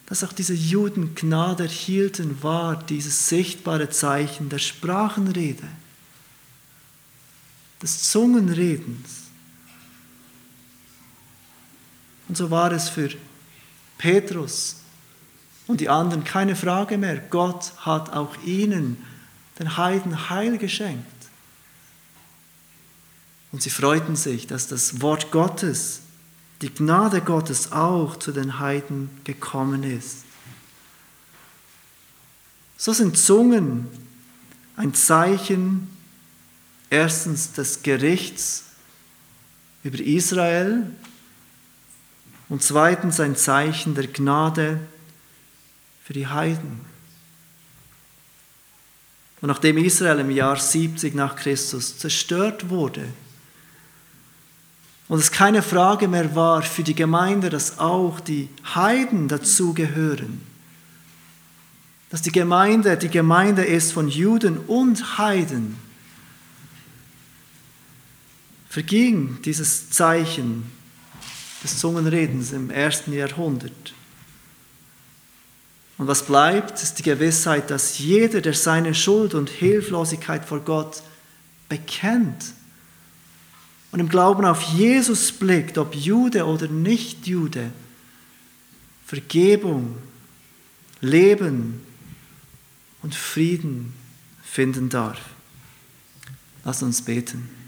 dass 0.07 0.26
auch 0.26 0.34
diese 0.34 0.53
Juden 0.53 1.16
Gnade 1.16 1.64
erhielten, 1.64 2.43
war 2.43 2.76
dieses 2.76 3.30
sichtbare 3.30 3.89
Zeichen 3.89 4.49
der 4.49 4.60
Sprachenrede, 4.60 5.64
des 7.82 8.04
Zungenredens. 8.04 9.30
Und 12.28 12.38
so 12.38 12.52
war 12.52 12.72
es 12.72 12.90
für 12.90 13.10
Petrus 13.98 14.78
und 15.68 15.82
die 15.82 15.90
anderen 15.90 16.24
keine 16.24 16.56
Frage 16.56 16.98
mehr. 16.98 17.18
Gott 17.18 17.74
hat 17.78 18.12
auch 18.14 18.36
ihnen, 18.44 18.98
den 19.58 19.78
Heiden, 19.78 20.30
Heil 20.30 20.58
geschenkt. 20.58 21.06
Und 23.52 23.62
sie 23.62 23.70
freuten 23.70 24.16
sich, 24.16 24.48
dass 24.48 24.68
das 24.68 25.02
Wort 25.02 25.32
Gottes, 25.32 26.02
die 26.62 26.74
Gnade 26.74 27.22
Gottes 27.22 27.72
auch 27.72 28.18
zu 28.18 28.32
den 28.32 28.60
Heiden 28.60 29.10
gekommen 29.24 29.84
ist. 29.84 30.24
So 32.78 32.94
sind 32.94 33.18
Zungen 33.18 33.88
ein 34.76 34.94
Zeichen 34.94 35.90
erstens 36.90 37.54
des 37.54 37.84
Gerichts 37.84 38.66
über 39.84 40.00
Israel 40.00 40.90
und 42.50 42.64
zweitens 42.64 43.20
ein 43.20 43.36
Zeichen 43.36 43.96
der 43.96 44.08
Gnade 44.08 44.80
für 46.04 46.14
die 46.14 46.28
Heiden. 46.28 46.82
Und 49.42 49.48
nachdem 49.48 49.78
Israel 49.78 50.20
im 50.20 50.32
Jahr 50.32 50.58
70 50.58 51.16
nach 51.16 51.36
Christus 51.36 51.98
zerstört 51.98 52.70
wurde 52.70 53.06
und 55.08 55.20
es 55.20 55.32
keine 55.32 55.62
Frage 55.64 56.08
mehr 56.08 56.36
war 56.36 56.62
für 56.62 56.84
die 56.84 56.96
Gemeinde, 56.96 57.50
dass 57.50 57.80
auch 57.80 58.20
die 58.20 58.50
Heiden 58.76 59.28
dazugehören, 59.28 60.42
dass 62.10 62.22
die 62.22 62.32
Gemeinde 62.32 62.98
die 62.98 63.10
Gemeinde 63.10 63.64
ist 63.64 63.94
von 63.94 64.08
Juden 64.08 64.58
und 64.58 65.18
Heiden, 65.18 65.78
verging 68.70 69.41
dieses 69.43 69.89
Zeichen 69.89 70.72
des 71.63 71.80
Zungenredens 71.80 72.51
im 72.51 72.70
ersten 72.70 73.11
Jahrhundert. 73.11 73.93
Und 75.97 76.07
was 76.07 76.26
bleibt, 76.26 76.82
ist 76.82 76.99
die 76.99 77.03
Gewissheit, 77.03 77.70
dass 77.70 77.97
jeder, 77.99 78.39
der 78.39 78.53
seine 78.53 78.95
Schuld 78.95 79.34
und 79.34 79.49
Hilflosigkeit 79.49 80.45
vor 80.45 80.61
Gott 80.61 81.03
bekennt 81.67 82.53
und 83.91 83.99
im 83.99 84.07
Glauben 84.07 84.45
auf 84.45 84.61
Jesus 84.61 85.32
blickt, 85.32 85.78
ob 85.78 85.95
Jude 85.95 86.45
oder 86.45 86.67
nicht 86.67 87.28
Jude, 87.28 87.72
Vergebung, 89.05 89.97
Leben 91.01 91.82
und 93.01 93.15
Frieden 93.15 93.93
finden 94.43 94.89
darf. 94.89 95.20
Lass 96.63 96.84
uns 96.84 97.01
beten. 97.01 97.59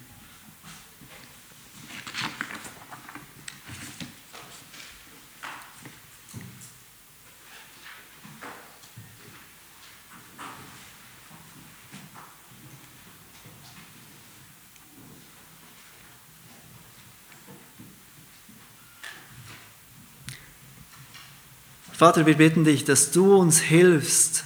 Vater, 22.02 22.26
wir 22.26 22.36
bitten 22.36 22.64
dich, 22.64 22.84
dass 22.84 23.12
du 23.12 23.36
uns 23.36 23.60
hilfst, 23.60 24.44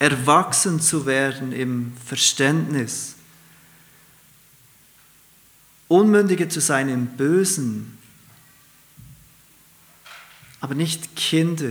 erwachsen 0.00 0.80
zu 0.80 1.06
werden 1.06 1.52
im 1.52 1.92
Verständnis, 2.04 3.14
Unmündige 5.86 6.48
zu 6.48 6.60
sein 6.60 6.88
im 6.88 7.06
Bösen, 7.06 7.96
aber 10.60 10.74
nicht 10.74 11.14
Kinder 11.14 11.70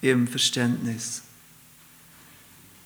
im 0.00 0.26
Verständnis. 0.26 1.20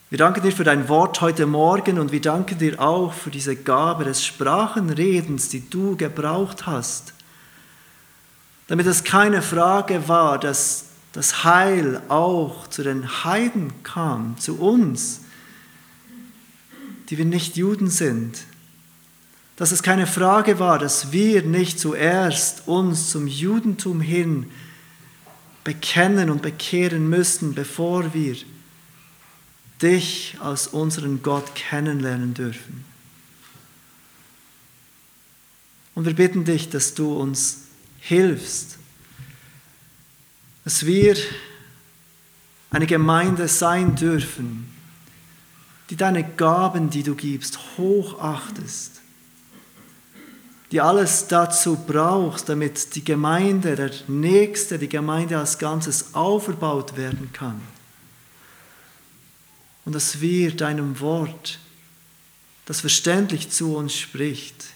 Wir 0.08 0.18
danken 0.18 0.42
dir 0.42 0.50
für 0.50 0.64
dein 0.64 0.88
Wort 0.88 1.20
heute 1.20 1.46
Morgen 1.46 2.00
und 2.00 2.10
wir 2.10 2.20
danken 2.20 2.58
dir 2.58 2.80
auch 2.80 3.12
für 3.12 3.30
diese 3.30 3.54
Gabe 3.54 4.02
des 4.02 4.26
Sprachenredens, 4.26 5.48
die 5.48 5.70
du 5.70 5.96
gebraucht 5.96 6.66
hast, 6.66 7.14
damit 8.66 8.86
es 8.86 9.04
keine 9.04 9.42
Frage 9.42 10.08
war, 10.08 10.36
dass 10.36 10.89
das 11.12 11.44
Heil 11.44 12.00
auch 12.08 12.68
zu 12.68 12.82
den 12.82 13.24
Heiden 13.24 13.82
kam, 13.82 14.38
zu 14.38 14.58
uns, 14.58 15.22
die 17.08 17.18
wir 17.18 17.24
nicht 17.24 17.56
Juden 17.56 17.90
sind. 17.90 18.44
Dass 19.56 19.72
es 19.72 19.82
keine 19.82 20.06
Frage 20.06 20.58
war, 20.58 20.78
dass 20.78 21.12
wir 21.12 21.42
nicht 21.42 21.80
zuerst 21.80 22.66
uns 22.68 23.10
zum 23.10 23.26
Judentum 23.26 24.00
hin 24.00 24.50
bekennen 25.64 26.30
und 26.30 26.42
bekehren 26.42 27.08
müssten, 27.10 27.54
bevor 27.54 28.14
wir 28.14 28.36
dich 29.82 30.36
als 30.40 30.68
unseren 30.68 31.22
Gott 31.22 31.54
kennenlernen 31.54 32.34
dürfen. 32.34 32.84
Und 35.94 36.06
wir 36.06 36.14
bitten 36.14 36.44
dich, 36.44 36.70
dass 36.70 36.94
du 36.94 37.14
uns 37.14 37.64
hilfst, 37.98 38.79
dass 40.64 40.84
wir 40.84 41.16
eine 42.70 42.86
Gemeinde 42.86 43.48
sein 43.48 43.96
dürfen, 43.96 44.72
die 45.90 45.96
deine 45.96 46.24
Gaben, 46.24 46.90
die 46.90 47.02
du 47.02 47.14
gibst, 47.14 47.58
hochachtest, 47.76 49.00
die 50.70 50.80
alles 50.80 51.26
dazu 51.26 51.76
brauchst, 51.76 52.48
damit 52.48 52.94
die 52.94 53.04
Gemeinde, 53.04 53.74
der 53.74 53.90
Nächste, 54.06 54.78
die 54.78 54.88
Gemeinde 54.88 55.38
als 55.38 55.58
Ganzes 55.58 56.14
aufgebaut 56.14 56.96
werden 56.96 57.30
kann. 57.32 57.60
Und 59.84 59.94
dass 59.94 60.20
wir 60.20 60.56
deinem 60.56 61.00
Wort, 61.00 61.58
das 62.66 62.80
verständlich 62.80 63.50
zu 63.50 63.74
uns 63.74 63.96
spricht, 63.96 64.66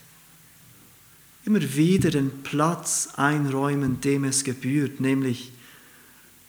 immer 1.44 1.60
wieder 1.60 2.10
den 2.10 2.42
Platz 2.42 3.10
einräumen, 3.14 4.00
dem 4.00 4.24
es 4.24 4.42
gebührt, 4.42 4.98
nämlich 4.98 5.52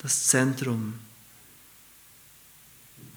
das 0.06 0.28
Zentrum. 0.28 0.94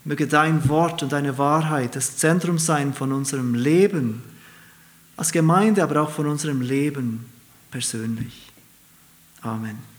Möge 0.04 0.26
dein 0.26 0.70
Wort 0.70 1.02
und 1.02 1.12
deine 1.12 1.36
Wahrheit 1.36 1.94
das 1.94 2.16
Zentrum 2.16 2.58
sein 2.58 2.94
von 2.94 3.12
unserem 3.12 3.54
Leben 3.54 4.22
als 5.14 5.30
Gemeinde, 5.30 5.82
aber 5.82 6.00
auch 6.00 6.10
von 6.10 6.26
unserem 6.26 6.62
Leben 6.62 7.26
persönlich. 7.70 8.50
Amen. 9.42 9.97